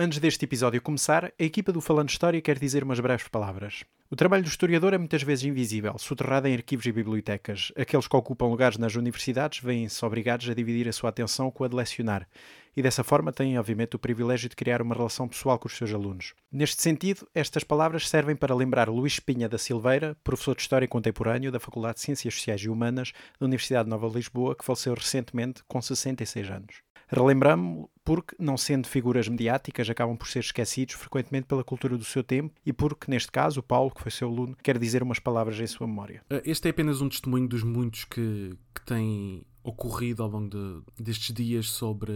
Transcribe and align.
Antes 0.00 0.20
deste 0.20 0.44
episódio 0.44 0.80
começar, 0.80 1.24
a 1.24 1.42
equipa 1.42 1.72
do 1.72 1.80
Falando 1.80 2.08
História 2.08 2.40
quer 2.40 2.56
dizer 2.56 2.84
umas 2.84 3.00
breves 3.00 3.26
palavras. 3.26 3.82
O 4.08 4.14
trabalho 4.14 4.44
do 4.44 4.48
historiador 4.48 4.94
é 4.94 4.98
muitas 4.98 5.24
vezes 5.24 5.44
invisível, 5.44 5.98
soterrado 5.98 6.46
em 6.46 6.54
arquivos 6.54 6.86
e 6.86 6.92
bibliotecas. 6.92 7.72
Aqueles 7.76 8.06
que 8.06 8.14
ocupam 8.14 8.46
lugares 8.46 8.78
nas 8.78 8.94
universidades 8.94 9.58
veem-se 9.58 10.04
obrigados 10.04 10.48
a 10.48 10.54
dividir 10.54 10.88
a 10.88 10.92
sua 10.92 11.10
atenção 11.10 11.50
com 11.50 11.64
a 11.64 11.68
de 11.68 11.74
lecionar, 11.74 12.28
e 12.76 12.80
dessa 12.80 13.02
forma 13.02 13.32
têm, 13.32 13.58
obviamente, 13.58 13.96
o 13.96 13.98
privilégio 13.98 14.48
de 14.48 14.54
criar 14.54 14.80
uma 14.80 14.94
relação 14.94 15.26
pessoal 15.26 15.58
com 15.58 15.66
os 15.66 15.76
seus 15.76 15.92
alunos. 15.92 16.32
Neste 16.50 16.80
sentido, 16.80 17.26
estas 17.34 17.64
palavras 17.64 18.08
servem 18.08 18.36
para 18.36 18.54
lembrar 18.54 18.88
Luís 18.88 19.14
Espinha 19.14 19.48
da 19.48 19.58
Silveira, 19.58 20.16
professor 20.22 20.54
de 20.54 20.62
História 20.62 20.86
Contemporâneo 20.86 21.50
da 21.50 21.58
Faculdade 21.58 21.96
de 21.96 22.02
Ciências 22.02 22.34
Sociais 22.34 22.60
e 22.60 22.68
Humanas 22.68 23.12
da 23.40 23.46
Universidade 23.46 23.88
Nova 23.88 24.08
de 24.08 24.14
Lisboa, 24.14 24.54
que 24.54 24.64
faleceu 24.64 24.94
recentemente 24.94 25.64
com 25.66 25.82
66 25.82 26.50
anos. 26.52 26.87
Relembramos-lo 27.08 27.90
porque, 28.04 28.34
não 28.38 28.56
sendo 28.56 28.86
figuras 28.86 29.28
mediáticas, 29.28 29.90
acabam 29.90 30.16
por 30.16 30.28
ser 30.28 30.38
esquecidos 30.38 30.94
frequentemente 30.94 31.46
pela 31.46 31.62
cultura 31.62 31.98
do 31.98 32.04
seu 32.04 32.24
tempo 32.24 32.54
e 32.64 32.72
porque, 32.72 33.10
neste 33.10 33.30
caso, 33.30 33.60
o 33.60 33.62
Paulo, 33.62 33.90
que 33.90 34.00
foi 34.00 34.10
seu 34.10 34.28
aluno, 34.28 34.56
quer 34.62 34.78
dizer 34.78 35.02
umas 35.02 35.18
palavras 35.18 35.60
em 35.60 35.66
sua 35.66 35.86
memória. 35.86 36.22
Eh, 36.30 36.42
este 36.46 36.68
é 36.68 36.70
apenas 36.70 37.02
um 37.02 37.08
testemunho 37.08 37.46
dos 37.46 37.62
muitos 37.62 38.04
que, 38.04 38.56
que 38.74 38.80
têm 38.86 39.42
ocorrido 39.62 40.22
ao 40.22 40.30
longo 40.30 40.48
de, 40.48 41.02
destes 41.02 41.34
dias 41.34 41.68
sobre 41.68 42.12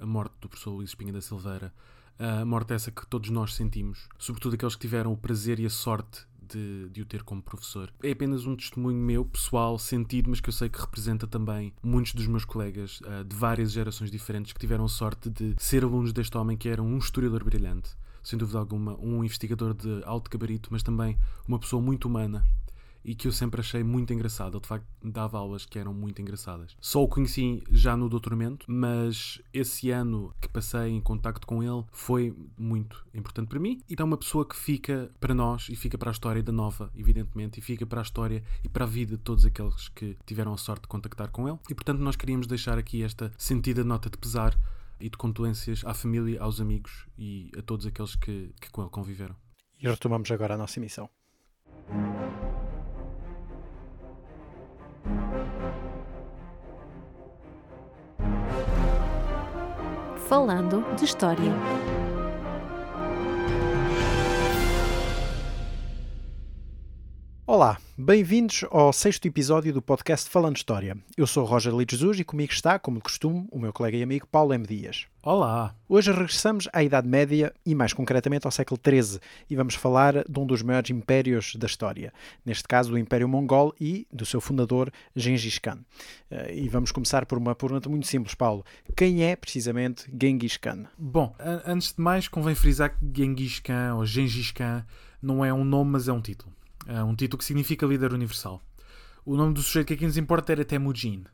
a 0.00 0.06
morte 0.06 0.34
do 0.40 0.48
professor 0.48 0.72
Luís 0.72 0.90
Espinha 0.90 1.12
da 1.12 1.20
Silveira. 1.20 1.72
A 2.18 2.44
morte 2.44 2.72
essa 2.72 2.90
que 2.90 3.06
todos 3.06 3.30
nós 3.30 3.54
sentimos, 3.54 4.08
sobretudo 4.18 4.54
aqueles 4.54 4.74
que 4.74 4.80
tiveram 4.80 5.12
o 5.12 5.16
prazer 5.16 5.60
e 5.60 5.66
a 5.66 5.70
sorte 5.70 6.26
de, 6.48 6.88
de, 6.90 7.02
o 7.02 7.04
ter 7.06 7.22
como 7.22 7.42
professor. 7.42 7.92
É 8.02 8.10
apenas 8.10 8.46
um 8.46 8.56
testemunho 8.56 8.98
meu, 8.98 9.24
pessoal, 9.24 9.78
sentido, 9.78 10.30
mas 10.30 10.40
que 10.40 10.48
eu 10.48 10.52
sei 10.52 10.68
que 10.68 10.80
representa 10.80 11.26
também 11.26 11.72
muitos 11.82 12.14
dos 12.14 12.26
meus 12.26 12.44
colegas 12.44 13.00
uh, 13.00 13.24
de 13.24 13.34
várias 13.34 13.72
gerações 13.72 14.10
diferentes 14.10 14.52
que 14.52 14.60
tiveram 14.60 14.88
sorte 14.88 15.30
de 15.30 15.54
ser 15.58 15.84
alunos 15.84 16.12
deste 16.12 16.36
homem 16.36 16.56
que 16.56 16.68
era 16.68 16.82
um 16.82 16.98
historiador 16.98 17.44
brilhante. 17.44 17.90
Sem 18.22 18.38
dúvida 18.38 18.58
alguma, 18.58 18.98
um 18.98 19.22
investigador 19.22 19.72
de 19.72 20.02
alto 20.04 20.30
gabarito, 20.30 20.68
mas 20.72 20.82
também 20.82 21.16
uma 21.46 21.58
pessoa 21.58 21.80
muito 21.80 22.06
humana 22.08 22.44
e 23.06 23.14
que 23.14 23.28
eu 23.28 23.32
sempre 23.32 23.60
achei 23.60 23.84
muito 23.84 24.12
engraçado. 24.12 24.54
Ele 24.54 24.62
de 24.62 24.66
facto 24.66 24.86
dava 25.00 25.38
aulas 25.38 25.64
que 25.64 25.78
eram 25.78 25.94
muito 25.94 26.20
engraçadas. 26.20 26.76
Só 26.80 27.04
o 27.04 27.08
conheci 27.08 27.62
já 27.70 27.96
no 27.96 28.08
doutoramento, 28.08 28.66
mas 28.68 29.40
esse 29.54 29.92
ano 29.92 30.34
que 30.40 30.48
passei 30.48 30.90
em 30.90 31.00
contacto 31.00 31.46
com 31.46 31.62
ele 31.62 31.84
foi 31.92 32.34
muito 32.58 33.06
importante 33.14 33.48
para 33.48 33.60
mim. 33.60 33.80
E 33.88 33.94
é 33.96 34.02
uma 34.02 34.16
pessoa 34.16 34.44
que 34.44 34.56
fica 34.56 35.08
para 35.20 35.32
nós 35.32 35.68
e 35.70 35.76
fica 35.76 35.96
para 35.96 36.10
a 36.10 36.12
história 36.12 36.42
da 36.42 36.50
Nova, 36.50 36.90
evidentemente, 36.96 37.60
e 37.60 37.62
fica 37.62 37.86
para 37.86 38.00
a 38.00 38.02
história 38.02 38.42
e 38.64 38.68
para 38.68 38.84
a 38.84 38.88
vida 38.88 39.16
de 39.16 39.22
todos 39.22 39.46
aqueles 39.46 39.88
que 39.90 40.16
tiveram 40.26 40.52
a 40.52 40.58
sorte 40.58 40.82
de 40.82 40.88
contactar 40.88 41.30
com 41.30 41.48
ele. 41.48 41.58
E 41.70 41.74
portanto, 41.74 42.00
nós 42.00 42.16
queríamos 42.16 42.48
deixar 42.48 42.76
aqui 42.76 43.04
esta 43.04 43.30
sentida 43.38 43.84
nota 43.84 44.10
de 44.10 44.18
pesar 44.18 44.58
e 44.98 45.08
de 45.08 45.16
condolências 45.16 45.84
à 45.84 45.94
família, 45.94 46.42
aos 46.42 46.60
amigos 46.60 47.06
e 47.16 47.52
a 47.56 47.62
todos 47.62 47.86
aqueles 47.86 48.16
que, 48.16 48.52
que 48.60 48.68
com 48.70 48.82
ele 48.82 48.90
conviveram. 48.90 49.36
E 49.80 49.88
retomamos 49.88 50.28
agora 50.32 50.54
a 50.54 50.58
nossa 50.58 50.80
emissão. 50.80 51.08
Falando 60.28 60.82
de 60.96 61.04
História. 61.04 61.52
Olá, 67.46 67.78
bem-vindos 67.98 68.62
ao 68.70 68.92
sexto 68.92 69.26
episódio 69.26 69.72
do 69.72 69.80
podcast 69.80 70.28
Falando 70.28 70.56
História. 70.56 70.98
Eu 71.16 71.26
sou 71.26 71.46
Roger 71.46 71.74
Lee 71.74 71.86
Jesus 71.88 72.20
e 72.20 72.24
comigo 72.24 72.52
está, 72.52 72.78
como 72.78 72.98
de 72.98 73.02
costume, 73.02 73.48
o 73.50 73.58
meu 73.58 73.72
colega 73.72 73.96
e 73.96 74.02
amigo 74.02 74.26
Paulo 74.26 74.52
M. 74.52 74.66
Dias. 74.66 75.06
Olá! 75.22 75.74
Hoje 75.88 76.12
regressamos 76.12 76.68
à 76.74 76.82
Idade 76.82 77.08
Média 77.08 77.54
e, 77.64 77.74
mais 77.74 77.94
concretamente, 77.94 78.46
ao 78.46 78.50
século 78.50 78.78
XIII 78.84 79.18
e 79.48 79.56
vamos 79.56 79.74
falar 79.74 80.24
de 80.28 80.38
um 80.38 80.44
dos 80.44 80.60
maiores 80.60 80.90
impérios 80.90 81.56
da 81.56 81.66
história, 81.66 82.12
neste 82.44 82.64
caso 82.64 82.90
do 82.90 82.98
Império 82.98 83.26
Mongol 83.26 83.74
e 83.80 84.06
do 84.12 84.26
seu 84.26 84.42
fundador, 84.42 84.92
Gengis 85.14 85.58
Khan. 85.58 85.78
Eh, 86.30 86.64
e 86.64 86.68
vamos 86.68 86.92
começar 86.92 87.24
por 87.24 87.38
uma 87.38 87.54
pergunta 87.54 87.88
muito 87.88 88.06
simples, 88.06 88.34
Paulo. 88.34 88.62
Quem 88.94 89.24
é, 89.24 89.34
precisamente, 89.34 90.04
Gengis 90.20 90.58
Khan? 90.58 90.84
Bom, 90.98 91.34
antes 91.64 91.94
de 91.94 92.00
mais, 92.02 92.28
convém 92.28 92.54
frisar 92.54 92.90
que 92.90 93.06
Gengis 93.14 93.58
Khan 93.60 93.94
ou 93.94 94.04
Gengis 94.04 94.52
Khan 94.52 94.84
não 95.22 95.42
é 95.42 95.52
um 95.52 95.64
nome, 95.64 95.92
mas 95.92 96.08
é 96.08 96.12
um 96.12 96.20
título. 96.20 96.52
É 96.86 97.02
um 97.02 97.14
título 97.14 97.38
que 97.38 97.44
significa 97.44 97.86
líder 97.86 98.12
universal. 98.12 98.62
O 99.24 99.36
nome 99.36 99.54
do 99.54 99.62
sujeito 99.62 99.88
que 99.88 99.94
aqui 99.94 100.06
nos 100.06 100.16
importa 100.16 100.52
era 100.52 100.64
Temujin. 100.64 101.24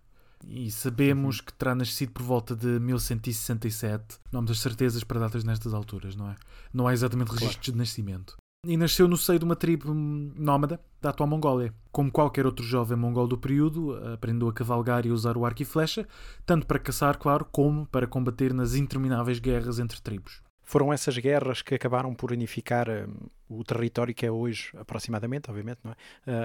E 0.47 0.71
sabemos 0.71 1.39
uhum. 1.39 1.45
que 1.45 1.53
terá 1.53 1.75
nascido 1.75 2.13
por 2.13 2.23
volta 2.23 2.57
de 2.57 2.67
1167. 2.67 4.19
Não 4.33 4.39
há 4.39 4.43
muitas 4.43 4.61
certezas 4.61 5.05
para 5.05 5.21
datas 5.21 5.45
nestas 5.45 5.75
alturas, 5.75 6.17
não 6.17 6.31
é? 6.31 6.37
Não 6.73 6.89
há 6.89 6.93
exatamente 6.93 7.29
registros 7.29 7.57
claro. 7.57 7.73
de 7.73 7.79
nascimento. 7.79 8.37
E 8.65 8.77
nasceu 8.77 9.09
no 9.09 9.17
seio 9.17 9.41
de 9.41 9.45
uma 9.45 9.57
tribo 9.57 9.93
nómada 9.93 10.81
da 11.01 11.11
atual 11.11 11.29
Mongólia. 11.29 11.75
Como 11.91 12.13
qualquer 12.13 12.47
outro 12.47 12.65
jovem 12.65 12.97
mongol 12.97 13.27
do 13.27 13.37
período, 13.37 13.97
aprendeu 14.15 14.49
a 14.49 14.53
cavalgar 14.53 15.05
e 15.05 15.11
usar 15.11 15.37
o 15.37 15.45
arco 15.45 15.63
e 15.63 15.65
flecha, 15.65 16.07
tanto 16.47 16.65
para 16.65 16.79
caçar, 16.79 17.19
claro, 17.19 17.45
como 17.51 17.87
para 17.87 18.07
combater 18.07 18.55
nas 18.55 18.77
intermináveis 18.77 19.41
guerras 19.41 19.81
entre 19.81 20.01
tribos. 20.01 20.42
Foram 20.63 20.93
essas 20.93 21.19
guerras 21.19 21.61
que 21.61 21.75
acabaram 21.75 22.15
por 22.15 22.33
unificar 22.33 22.89
um, 22.89 23.29
o 23.49 23.65
território 23.65 24.15
que 24.15 24.25
é 24.25 24.31
hoje, 24.31 24.71
aproximadamente, 24.77 25.51
obviamente, 25.51 25.81
não 25.85 25.93
é? 25.93 25.97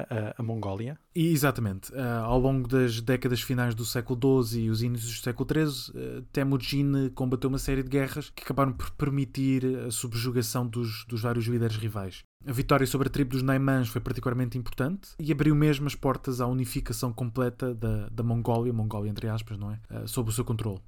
a, 0.09 0.35
a, 0.38 0.44
Mongólia. 0.44 1.00
E, 1.16 1.31
exatamente. 1.31 1.91
Uh, 1.91 2.23
ao 2.23 2.39
longo 2.39 2.67
das 2.67 3.00
décadas 3.00 3.41
finais 3.41 3.73
do 3.73 3.85
século 3.85 4.44
XII 4.44 4.63
e 4.66 4.69
os 4.69 4.81
inícios 4.81 5.19
do 5.19 5.23
século 5.23 5.47
XIII, 5.50 5.95
uh, 5.95 6.22
Temujin 6.33 7.09
combateu 7.16 7.50
uma 7.50 7.59
série 7.59 7.83
de 7.83 7.89
guerras 7.89 8.29
que 8.29 8.44
acabaram 8.44 8.73
por 8.73 8.91
permitir 8.91 9.63
a 9.88 9.91
subjugação 9.91 10.67
dos, 10.67 11.06
dos 11.06 11.22
vários 11.22 11.45
líderes 11.45 11.77
rivais. 11.77 12.23
A 12.45 12.51
vitória 12.51 12.85
sobre 12.85 13.07
a 13.07 13.11
tribo 13.11 13.31
dos 13.31 13.41
Naimans 13.41 13.89
foi 13.89 14.00
particularmente 14.00 14.57
importante 14.57 15.09
e 15.19 15.31
abriu 15.31 15.56
mesmo 15.56 15.88
as 15.88 15.95
portas 15.95 16.39
à 16.39 16.47
unificação 16.47 17.11
completa 17.11 17.73
da, 17.73 18.07
da 18.09 18.23
Mongólia, 18.23 18.72
Mongólia 18.72 19.09
entre 19.09 19.27
aspas, 19.27 19.57
não 19.57 19.72
é? 19.72 19.79
Uh, 19.89 20.07
sob 20.07 20.29
o 20.29 20.33
seu 20.33 20.45
controle 20.45 20.79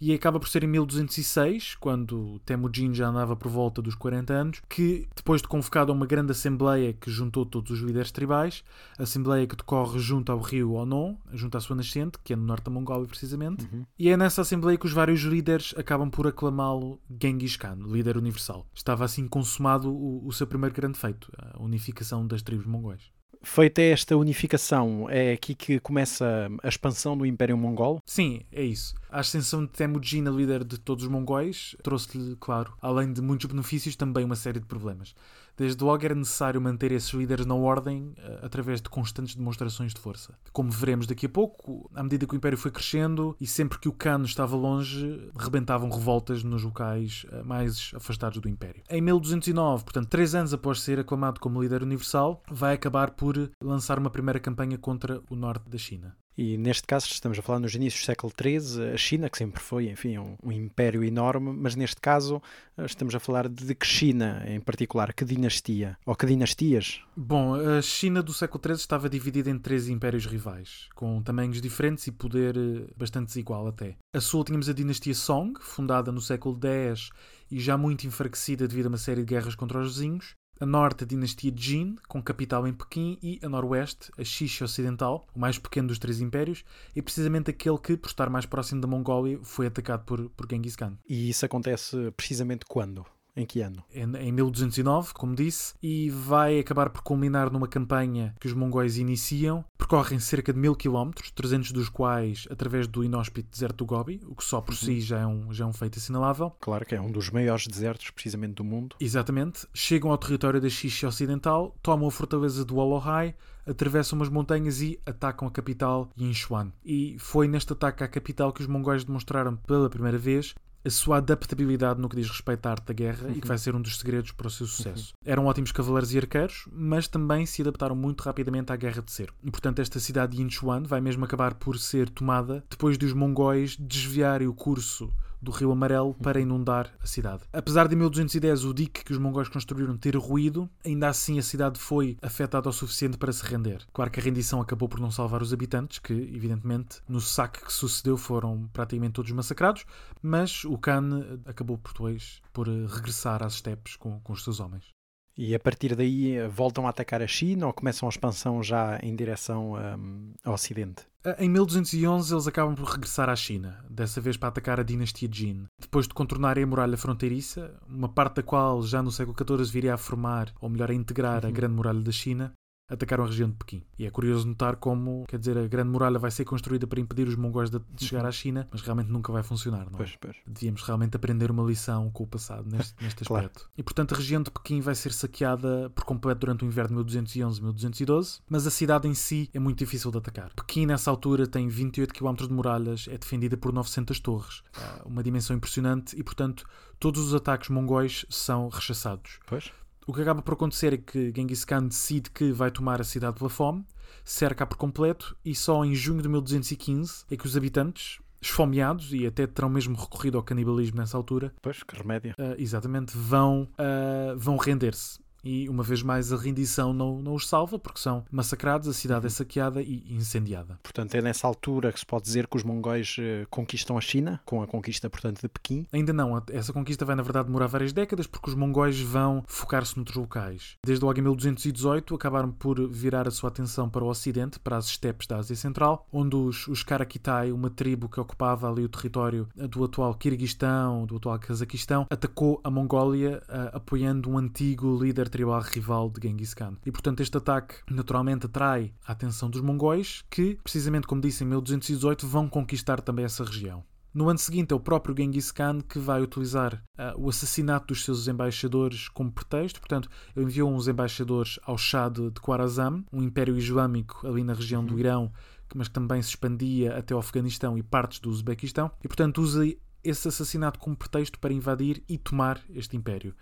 e 0.00 0.12
acaba 0.12 0.38
por 0.38 0.48
ser 0.48 0.64
em 0.64 0.66
1206, 0.66 1.76
quando 1.76 2.40
Temujin 2.40 2.94
já 2.94 3.08
andava 3.08 3.36
por 3.36 3.50
volta 3.50 3.80
dos 3.80 3.94
40 3.94 4.32
anos, 4.32 4.62
que 4.68 5.06
depois 5.14 5.42
de 5.42 5.48
convocado 5.48 5.92
a 5.92 5.94
uma 5.94 6.06
grande 6.06 6.32
assembleia 6.32 6.92
que 6.92 7.10
juntou 7.10 7.46
todos 7.46 7.70
os 7.70 7.80
líderes 7.80 8.10
tribais, 8.10 8.64
assembleia 8.98 9.46
que 9.46 9.56
decorre 9.56 9.98
junto 9.98 10.32
ao 10.32 10.40
rio 10.40 10.72
Onon, 10.72 11.16
junto 11.32 11.56
à 11.56 11.60
sua 11.60 11.76
nascente, 11.76 12.18
que 12.22 12.32
é 12.32 12.36
no 12.36 12.44
norte 12.44 12.64
da 12.64 12.70
Mongólia 12.70 13.06
precisamente, 13.06 13.64
uhum. 13.72 13.84
e 13.98 14.08
é 14.08 14.16
nessa 14.16 14.42
assembleia 14.42 14.78
que 14.78 14.86
os 14.86 14.92
vários 14.92 15.20
líderes 15.20 15.74
acabam 15.76 16.10
por 16.10 16.26
aclamá-lo 16.26 17.00
Genghis 17.20 17.56
Khan, 17.56 17.78
líder 17.86 18.16
universal. 18.16 18.66
Estava 18.74 19.04
assim 19.04 19.26
consumado 19.26 19.92
o, 19.92 20.26
o 20.26 20.32
seu 20.32 20.46
primeiro 20.46 20.74
grande 20.74 20.98
feito, 20.98 21.30
a 21.38 21.62
unificação 21.62 22.26
das 22.26 22.42
tribos 22.42 22.66
mongóis. 22.66 23.10
Feita 23.44 23.82
esta 23.82 24.16
unificação, 24.16 25.10
é 25.10 25.32
aqui 25.32 25.54
que 25.54 25.80
começa 25.80 26.48
a 26.62 26.68
expansão 26.68 27.16
do 27.18 27.26
Império 27.26 27.56
Mongol? 27.56 28.00
Sim, 28.06 28.42
é 28.52 28.62
isso. 28.62 28.94
A 29.12 29.20
ascensão 29.20 29.62
de 29.62 29.70
Temujin, 29.70 30.24
líder 30.24 30.64
de 30.64 30.78
todos 30.78 31.04
os 31.04 31.10
mongóis, 31.10 31.76
trouxe-lhe, 31.82 32.34
claro, 32.36 32.72
além 32.80 33.12
de 33.12 33.20
muitos 33.20 33.44
benefícios, 33.44 33.94
também 33.94 34.24
uma 34.24 34.34
série 34.34 34.58
de 34.58 34.64
problemas. 34.64 35.14
Desde 35.54 35.84
logo 35.84 36.02
era 36.02 36.14
necessário 36.14 36.58
manter 36.58 36.92
esses 36.92 37.10
líderes 37.10 37.44
na 37.44 37.54
ordem 37.54 38.14
uh, 38.16 38.46
através 38.46 38.80
de 38.80 38.88
constantes 38.88 39.34
demonstrações 39.34 39.92
de 39.92 40.00
força. 40.00 40.34
Como 40.50 40.70
veremos 40.70 41.06
daqui 41.06 41.26
a 41.26 41.28
pouco, 41.28 41.90
à 41.94 42.02
medida 42.02 42.26
que 42.26 42.34
o 42.34 42.36
Império 42.36 42.56
foi 42.56 42.70
crescendo 42.70 43.36
e 43.38 43.46
sempre 43.46 43.78
que 43.78 43.86
o 43.86 43.92
Khan 43.92 44.22
estava 44.22 44.56
longe, 44.56 45.30
rebentavam 45.38 45.90
revoltas 45.90 46.42
nos 46.42 46.62
locais 46.62 47.26
uh, 47.30 47.44
mais 47.44 47.90
afastados 47.94 48.40
do 48.40 48.48
Império. 48.48 48.82
Em 48.88 49.02
1209, 49.02 49.84
portanto, 49.84 50.08
três 50.08 50.34
anos 50.34 50.54
após 50.54 50.80
ser 50.80 50.98
aclamado 50.98 51.38
como 51.38 51.62
líder 51.62 51.82
universal, 51.82 52.42
vai 52.50 52.72
acabar 52.72 53.10
por 53.10 53.50
lançar 53.62 53.98
uma 53.98 54.08
primeira 54.08 54.40
campanha 54.40 54.78
contra 54.78 55.20
o 55.28 55.36
norte 55.36 55.68
da 55.68 55.76
China. 55.76 56.16
E 56.36 56.56
neste 56.56 56.86
caso 56.86 57.06
estamos 57.06 57.38
a 57.38 57.42
falar 57.42 57.58
nos 57.58 57.74
inícios 57.74 58.02
do 58.02 58.06
século 58.06 58.32
XIII, 58.32 58.94
a 58.94 58.96
China, 58.96 59.28
que 59.28 59.36
sempre 59.36 59.60
foi, 59.60 59.90
enfim, 59.90 60.16
um, 60.16 60.36
um, 60.42 60.50
império 60.50 61.04
enorme, 61.04 61.52
mas 61.52 61.76
neste 61.76 62.00
caso 62.00 62.40
eh, 62.76 62.84
estamos 62.86 63.14
a 63.14 63.20
falar 63.20 63.48
de 63.48 63.74
que 63.74 63.86
China 63.86 64.42
em 64.46 64.60
particular, 64.60 65.12
que 65.12 65.24
dinastia, 65.24 65.98
ou 66.06 66.14
que 66.14 66.24
dinastias? 66.24 67.00
Bom, 67.14 67.54
a 67.54 67.82
China 67.82 68.22
do 68.22 68.32
século 68.32 68.62
XIII 68.64 68.76
estava 68.76 69.10
dividida 69.10 69.50
em 69.50 69.58
três 69.58 69.88
impérios 69.88 70.24
rivais, 70.24 70.88
com 70.94 71.22
tamanhos 71.22 71.60
diferentes 71.60 72.06
e 72.06 72.12
poder 72.12 72.56
eh, 72.56 72.90
bastante 72.96 73.26
desigual 73.26 73.66
até. 73.66 73.96
A 74.14 74.20
sul 74.20 74.44
tínhamos 74.44 74.68
a 74.68 74.72
dinastia 74.72 75.14
Song, 75.14 75.58
fundada 75.60 76.10
no 76.10 76.20
século 76.20 76.58
X 76.62 77.10
e 77.50 77.60
já 77.60 77.76
muito 77.76 78.06
enfraquecida 78.06 78.66
devido 78.66 78.86
a 78.86 78.88
uma 78.88 78.96
série 78.98 79.20
de 79.20 79.26
guerras 79.26 79.54
contra 79.54 79.78
os 79.78 79.96
vizinhos, 79.96 80.34
a 80.62 80.66
norte 80.66 81.02
a 81.02 81.06
dinastia 81.06 81.52
Jin, 81.54 81.96
com 82.06 82.22
capital 82.22 82.68
em 82.68 82.72
Pequim, 82.72 83.18
e 83.20 83.40
a 83.42 83.48
noroeste 83.48 84.12
a 84.16 84.22
Xixi 84.22 84.62
Ocidental, 84.62 85.26
o 85.34 85.40
mais 85.40 85.58
pequeno 85.58 85.88
dos 85.88 85.98
três 85.98 86.20
impérios, 86.20 86.64
e 86.94 87.02
precisamente 87.02 87.50
aquele 87.50 87.78
que, 87.78 87.96
por 87.96 88.06
estar 88.06 88.30
mais 88.30 88.46
próximo 88.46 88.80
da 88.80 88.86
Mongólia, 88.86 89.40
foi 89.42 89.66
atacado 89.66 90.04
por, 90.04 90.30
por 90.30 90.46
Genghis 90.48 90.76
Khan. 90.76 90.96
E 91.08 91.28
isso 91.28 91.44
acontece 91.44 92.12
precisamente 92.16 92.64
quando? 92.64 93.04
Em 93.34 93.46
que 93.46 93.60
ano? 93.60 93.82
Em, 93.92 94.04
em 94.16 94.32
1209, 94.32 95.14
como 95.14 95.34
disse, 95.34 95.74
e 95.82 96.10
vai 96.10 96.58
acabar 96.58 96.90
por 96.90 97.02
culminar 97.02 97.50
numa 97.50 97.66
campanha 97.66 98.34
que 98.38 98.46
os 98.46 98.52
mongóis 98.52 98.98
iniciam. 98.98 99.64
Percorrem 99.78 100.18
cerca 100.18 100.52
de 100.52 100.58
mil 100.58 100.74
quilómetros, 100.74 101.30
300 101.30 101.72
dos 101.72 101.88
quais 101.88 102.46
através 102.50 102.86
do 102.86 103.02
inóspito 103.02 103.50
deserto 103.50 103.78
do 103.78 103.86
Gobi, 103.86 104.20
o 104.26 104.34
que 104.34 104.44
só 104.44 104.60
por 104.60 104.74
si 104.74 105.00
já 105.00 105.20
é, 105.20 105.26
um, 105.26 105.52
já 105.52 105.64
é 105.64 105.66
um 105.66 105.72
feito 105.72 105.98
assinalável. 105.98 106.50
Claro 106.60 106.84
que 106.84 106.94
é 106.94 107.00
um 107.00 107.10
dos 107.10 107.30
maiores 107.30 107.66
desertos, 107.66 108.10
precisamente, 108.10 108.54
do 108.54 108.64
mundo. 108.64 108.96
Exatamente. 109.00 109.66
Chegam 109.72 110.10
ao 110.10 110.18
território 110.18 110.60
da 110.60 110.68
Xixi 110.68 111.06
Ocidental, 111.06 111.74
tomam 111.82 112.08
a 112.08 112.10
fortaleza 112.10 112.64
do 112.64 112.76
Olohai, 112.76 113.34
atravessam 113.66 114.18
umas 114.18 114.28
montanhas 114.28 114.82
e 114.82 115.00
atacam 115.06 115.48
a 115.48 115.50
capital 115.50 116.10
Yinchuan. 116.18 116.72
E 116.84 117.16
foi 117.18 117.48
neste 117.48 117.72
ataque 117.72 118.04
à 118.04 118.08
capital 118.08 118.52
que 118.52 118.60
os 118.60 118.66
mongóis 118.66 119.04
demonstraram 119.04 119.56
pela 119.56 119.88
primeira 119.88 120.18
vez 120.18 120.54
a 120.84 120.90
sua 120.90 121.18
adaptabilidade 121.18 122.00
no 122.00 122.08
que 122.08 122.16
diz 122.16 122.28
respeito 122.28 122.66
à 122.66 122.72
arte 122.72 122.86
da 122.86 122.94
guerra 122.94 123.30
e 123.30 123.40
que 123.40 123.46
vai 123.46 123.58
ser 123.58 123.74
um 123.74 123.80
dos 123.80 123.98
segredos 123.98 124.32
para 124.32 124.48
o 124.48 124.50
seu 124.50 124.66
sucesso. 124.66 125.12
Eram 125.24 125.46
ótimos 125.46 125.72
cavaleiros 125.72 126.12
e 126.12 126.18
arqueiros, 126.18 126.68
mas 126.72 127.06
também 127.06 127.46
se 127.46 127.62
adaptaram 127.62 127.94
muito 127.94 128.22
rapidamente 128.22 128.72
à 128.72 128.76
guerra 128.76 129.02
de 129.02 129.12
cerco. 129.12 129.36
E, 129.42 129.50
portanto, 129.50 129.78
esta 129.78 130.00
cidade 130.00 130.36
de 130.36 130.42
Yinchuan 130.42 130.82
vai 130.82 131.00
mesmo 131.00 131.24
acabar 131.24 131.54
por 131.54 131.78
ser 131.78 132.08
tomada 132.08 132.64
depois 132.68 132.98
de 132.98 133.06
os 133.06 133.12
mongóis 133.12 133.76
desviarem 133.76 134.48
o 134.48 134.54
curso 134.54 135.12
do 135.42 135.50
Rio 135.50 135.72
Amarelo 135.72 136.14
para 136.14 136.40
inundar 136.40 136.90
a 137.02 137.06
cidade. 137.06 137.42
Apesar 137.52 137.88
de 137.88 137.94
em 137.94 137.98
1210 137.98 138.64
o 138.64 138.72
dique 138.72 139.04
que 139.04 139.12
os 139.12 139.18
mongóis 139.18 139.48
construíram 139.48 139.96
ter 139.96 140.16
ruído, 140.16 140.70
ainda 140.84 141.08
assim 141.08 141.38
a 141.38 141.42
cidade 141.42 141.78
foi 141.78 142.16
afetada 142.22 142.68
o 142.68 142.72
suficiente 142.72 143.18
para 143.18 143.32
se 143.32 143.44
render. 143.44 143.84
Claro 143.92 144.10
que 144.10 144.20
a 144.20 144.22
rendição 144.22 144.60
acabou 144.60 144.88
por 144.88 145.00
não 145.00 145.10
salvar 145.10 145.42
os 145.42 145.52
habitantes, 145.52 145.98
que 145.98 146.12
evidentemente 146.12 147.00
no 147.08 147.20
saque 147.20 147.64
que 147.64 147.72
sucedeu 147.72 148.16
foram 148.16 148.68
praticamente 148.72 149.14
todos 149.14 149.32
massacrados, 149.32 149.84
mas 150.22 150.64
o 150.64 150.78
Khan 150.78 151.40
acabou 151.44 151.76
por 151.76 151.92
depois 151.92 152.40
por 152.52 152.68
regressar 152.68 153.42
às 153.42 153.54
estepes 153.54 153.96
com, 153.96 154.20
com 154.20 154.32
os 154.32 154.44
seus 154.44 154.60
homens. 154.60 154.92
E 155.36 155.54
a 155.54 155.58
partir 155.58 155.96
daí 155.96 156.36
eh, 156.36 156.48
voltam 156.48 156.86
a 156.86 156.90
atacar 156.90 157.22
a 157.22 157.26
China 157.26 157.66
ou 157.66 157.72
começam 157.72 158.06
a 158.06 158.10
expansão 158.10 158.62
já 158.62 158.98
em 159.02 159.16
direção 159.16 159.74
um, 159.74 160.32
ao 160.44 160.54
Ocidente? 160.54 161.06
Em 161.38 161.48
1211 161.48 162.34
eles 162.34 162.46
acabam 162.48 162.74
por 162.74 162.84
regressar 162.84 163.30
à 163.30 163.36
China, 163.36 163.84
dessa 163.88 164.20
vez 164.20 164.36
para 164.36 164.48
atacar 164.48 164.80
a 164.80 164.82
dinastia 164.82 165.28
Jin. 165.30 165.66
Depois 165.80 166.08
de 166.08 166.14
contornarem 166.14 166.64
a 166.64 166.66
muralha 166.66 166.96
fronteiriça, 166.96 167.72
uma 167.88 168.08
parte 168.08 168.36
da 168.36 168.42
qual 168.42 168.82
já 168.82 169.00
no 169.00 169.12
século 169.12 169.36
XIV 169.36 169.72
viria 169.72 169.94
a 169.94 169.98
formar, 169.98 170.52
ou 170.60 170.68
melhor 170.68 170.90
a 170.90 170.94
integrar, 170.94 171.44
uhum. 171.44 171.48
a 171.48 171.52
grande 171.52 171.74
muralha 171.74 172.00
da 172.00 172.10
China, 172.10 172.52
atacaram 172.92 173.24
a 173.24 173.26
região 173.26 173.48
de 173.48 173.56
Pequim. 173.56 173.82
E 173.98 174.04
é 174.06 174.10
curioso 174.10 174.46
notar 174.46 174.76
como, 174.76 175.24
quer 175.26 175.38
dizer, 175.38 175.56
a 175.56 175.66
Grande 175.66 175.90
Muralha 175.90 176.18
vai 176.18 176.30
ser 176.30 176.44
construída 176.44 176.86
para 176.86 177.00
impedir 177.00 177.26
os 177.26 177.36
mongóis 177.36 177.70
de, 177.70 177.80
chegar 177.96 178.24
à 178.26 178.30
China, 178.30 178.68
mas 178.70 178.82
realmente 178.82 179.08
nunca 179.08 179.32
vai 179.32 179.42
funcionar, 179.42 179.86
não 179.86 179.94
é? 179.94 179.96
Pois, 179.96 180.16
pois. 180.20 180.36
Devíamos 180.46 180.82
realmente 180.82 181.16
aprender 181.16 181.50
uma 181.50 181.62
lição 181.62 182.10
com 182.10 182.24
o 182.24 182.26
passado 182.26 182.68
neste, 182.70 182.94
neste 183.02 183.24
claro. 183.24 183.46
aspecto. 183.46 183.70
E, 183.76 183.82
portanto, 183.82 184.14
a 184.14 184.16
região 184.16 184.42
de 184.42 184.50
Pequim 184.50 184.80
vai 184.80 184.94
ser 184.94 185.12
saqueada 185.12 185.90
por 185.94 186.04
completo 186.04 186.40
durante 186.40 186.64
o 186.64 186.66
inverno 186.66 187.02
de 187.02 187.18
1211-1212, 187.18 188.40
mas 188.48 188.66
a 188.66 188.70
cidade 188.70 189.08
em 189.08 189.14
si 189.14 189.48
é 189.54 189.58
muito 189.58 189.78
difícil 189.78 190.10
de 190.10 190.18
atacar. 190.18 190.52
Pequim, 190.54 190.86
nessa 190.86 191.10
altura, 191.10 191.46
tem 191.46 191.68
28 191.68 192.12
km 192.12 192.34
de 192.34 192.52
muralhas, 192.52 193.08
é 193.10 193.16
defendida 193.16 193.56
por 193.56 193.72
900 193.72 194.20
torres, 194.20 194.62
uma 195.04 195.22
dimensão 195.22 195.56
impressionante 195.56 196.18
e, 196.18 196.22
portanto, 196.22 196.66
todos 196.98 197.20
os 197.26 197.34
ataques 197.34 197.68
mongóis 197.68 198.26
são 198.28 198.68
rechaçados. 198.68 199.38
Pois. 199.46 199.72
O 200.06 200.12
que 200.12 200.20
acaba 200.20 200.42
por 200.42 200.54
acontecer 200.54 200.92
é 200.92 200.96
que 200.96 201.32
Genghis 201.34 201.64
Khan 201.64 201.86
decide 201.86 202.30
que 202.30 202.50
vai 202.50 202.70
tomar 202.70 203.00
a 203.00 203.04
cidade 203.04 203.36
pela 203.36 203.48
fome, 203.48 203.84
cerca 204.24 204.66
por 204.66 204.76
completo 204.76 205.36
e 205.44 205.54
só 205.54 205.84
em 205.84 205.94
junho 205.94 206.20
de 206.20 206.28
1215 206.28 207.24
é 207.30 207.36
que 207.36 207.46
os 207.46 207.56
habitantes, 207.56 208.20
esfomeados 208.40 209.12
e 209.12 209.24
até 209.24 209.46
terão 209.46 209.68
mesmo 209.68 209.96
recorrido 209.96 210.36
ao 210.36 210.42
canibalismo 210.42 210.98
nessa 210.98 211.16
altura. 211.16 211.54
Pois, 211.62 211.84
que 211.84 211.96
remédio. 211.96 212.32
Uh, 212.32 212.54
exatamente, 212.58 213.16
vão, 213.16 213.68
uh, 213.78 214.36
vão 214.36 214.56
render-se 214.56 215.21
e 215.44 215.68
uma 215.68 215.82
vez 215.82 216.02
mais 216.02 216.32
a 216.32 216.36
rendição 216.36 216.92
não, 216.92 217.20
não 217.20 217.34
os 217.34 217.48
salva 217.48 217.78
porque 217.78 218.00
são 218.00 218.24
massacrados, 218.30 218.88
a 218.88 218.92
cidade 218.92 219.26
é 219.26 219.28
uhum. 219.28 219.30
saqueada 219.30 219.82
e 219.82 220.04
incendiada. 220.10 220.78
Portanto, 220.82 221.14
é 221.14 221.22
nessa 221.22 221.46
altura 221.46 221.92
que 221.92 222.00
se 222.00 222.06
pode 222.06 222.24
dizer 222.24 222.46
que 222.46 222.56
os 222.56 222.62
mongóis 222.62 223.16
uh, 223.18 223.46
conquistam 223.50 223.96
a 223.96 224.00
China, 224.00 224.40
com 224.44 224.62
a 224.62 224.66
conquista, 224.66 225.08
portanto, 225.10 225.42
de 225.42 225.48
Pequim? 225.48 225.86
Ainda 225.92 226.12
não. 226.12 226.42
Essa 226.50 226.72
conquista 226.72 227.04
vai, 227.04 227.16
na 227.16 227.22
verdade, 227.22 227.46
demorar 227.46 227.66
várias 227.66 227.92
décadas 227.92 228.26
porque 228.26 228.50
os 228.50 228.54
mongóis 228.54 229.00
vão 229.00 229.42
focar-se 229.46 229.96
noutros 229.96 230.16
locais. 230.16 230.76
Desde 230.84 231.04
logo 231.04 231.18
em 231.18 231.22
1218 231.22 232.14
acabaram 232.14 232.50
por 232.50 232.88
virar 232.88 233.26
a 233.26 233.30
sua 233.30 233.48
atenção 233.48 233.88
para 233.88 234.04
o 234.04 234.08
ocidente, 234.08 234.58
para 234.58 234.76
as 234.76 234.86
estepes 234.86 235.26
da 235.26 235.38
Ásia 235.38 235.56
Central, 235.56 236.06
onde 236.12 236.36
os, 236.36 236.66
os 236.68 236.82
Karakitai, 236.82 237.52
uma 237.52 237.70
tribo 237.70 238.08
que 238.08 238.20
ocupava 238.20 238.70
ali 238.70 238.84
o 238.84 238.88
território 238.88 239.48
do 239.54 239.84
atual 239.84 240.14
Kirguistão, 240.14 241.06
do 241.06 241.16
atual 241.16 241.38
Cazaquistão, 241.38 242.06
atacou 242.10 242.60
a 242.62 242.70
Mongólia 242.70 243.42
uh, 243.48 243.76
apoiando 243.76 244.30
um 244.30 244.38
antigo 244.38 244.98
líder 245.02 245.28
tribal 245.32 245.62
rival 245.62 246.10
de 246.10 246.28
Genghis 246.28 246.54
Khan. 246.54 246.76
E 246.86 246.92
portanto 246.92 247.20
este 247.20 247.36
ataque 247.36 247.76
naturalmente 247.90 248.46
atrai 248.46 248.92
a 249.06 249.12
atenção 249.12 249.50
dos 249.50 249.60
mongóis 249.60 250.22
que, 250.30 250.58
precisamente 250.62 251.06
como 251.06 251.20
disse 251.20 251.42
em 251.42 251.46
1218, 251.48 252.26
vão 252.28 252.48
conquistar 252.48 253.00
também 253.00 253.24
essa 253.24 253.42
região. 253.42 253.82
No 254.14 254.28
ano 254.28 254.38
seguinte 254.38 254.72
é 254.72 254.76
o 254.76 254.80
próprio 254.80 255.16
Genghis 255.16 255.50
Khan 255.50 255.80
que 255.80 255.98
vai 255.98 256.20
utilizar 256.20 256.74
uh, 256.74 257.18
o 257.18 257.30
assassinato 257.30 257.86
dos 257.88 258.04
seus 258.04 258.28
embaixadores 258.28 259.08
como 259.08 259.32
pretexto. 259.32 259.80
Portanto, 259.80 260.10
ele 260.36 260.44
enviou 260.44 260.70
uns 260.70 260.86
embaixadores 260.86 261.58
ao 261.62 261.78
Shah 261.78 262.10
de, 262.10 262.30
de 262.30 262.38
Khwarazm, 262.38 263.04
um 263.10 263.22
império 263.22 263.56
islâmico 263.56 264.26
ali 264.26 264.44
na 264.44 264.52
região 264.52 264.84
do 264.84 264.92
uhum. 264.92 265.00
Irão, 265.00 265.32
mas 265.74 265.88
que 265.88 265.94
também 265.94 266.20
se 266.20 266.28
expandia 266.28 266.94
até 266.94 267.14
o 267.14 267.18
Afeganistão 267.18 267.78
e 267.78 267.82
partes 267.82 268.20
do 268.20 268.28
Uzbequistão. 268.28 268.90
E 269.02 269.08
portanto 269.08 269.40
usa 269.40 269.64
esse 270.04 270.28
assassinato 270.28 270.78
como 270.78 270.94
pretexto 270.94 271.38
para 271.38 271.54
invadir 271.54 272.04
e 272.06 272.18
tomar 272.18 272.60
este 272.74 272.94
império 272.94 273.34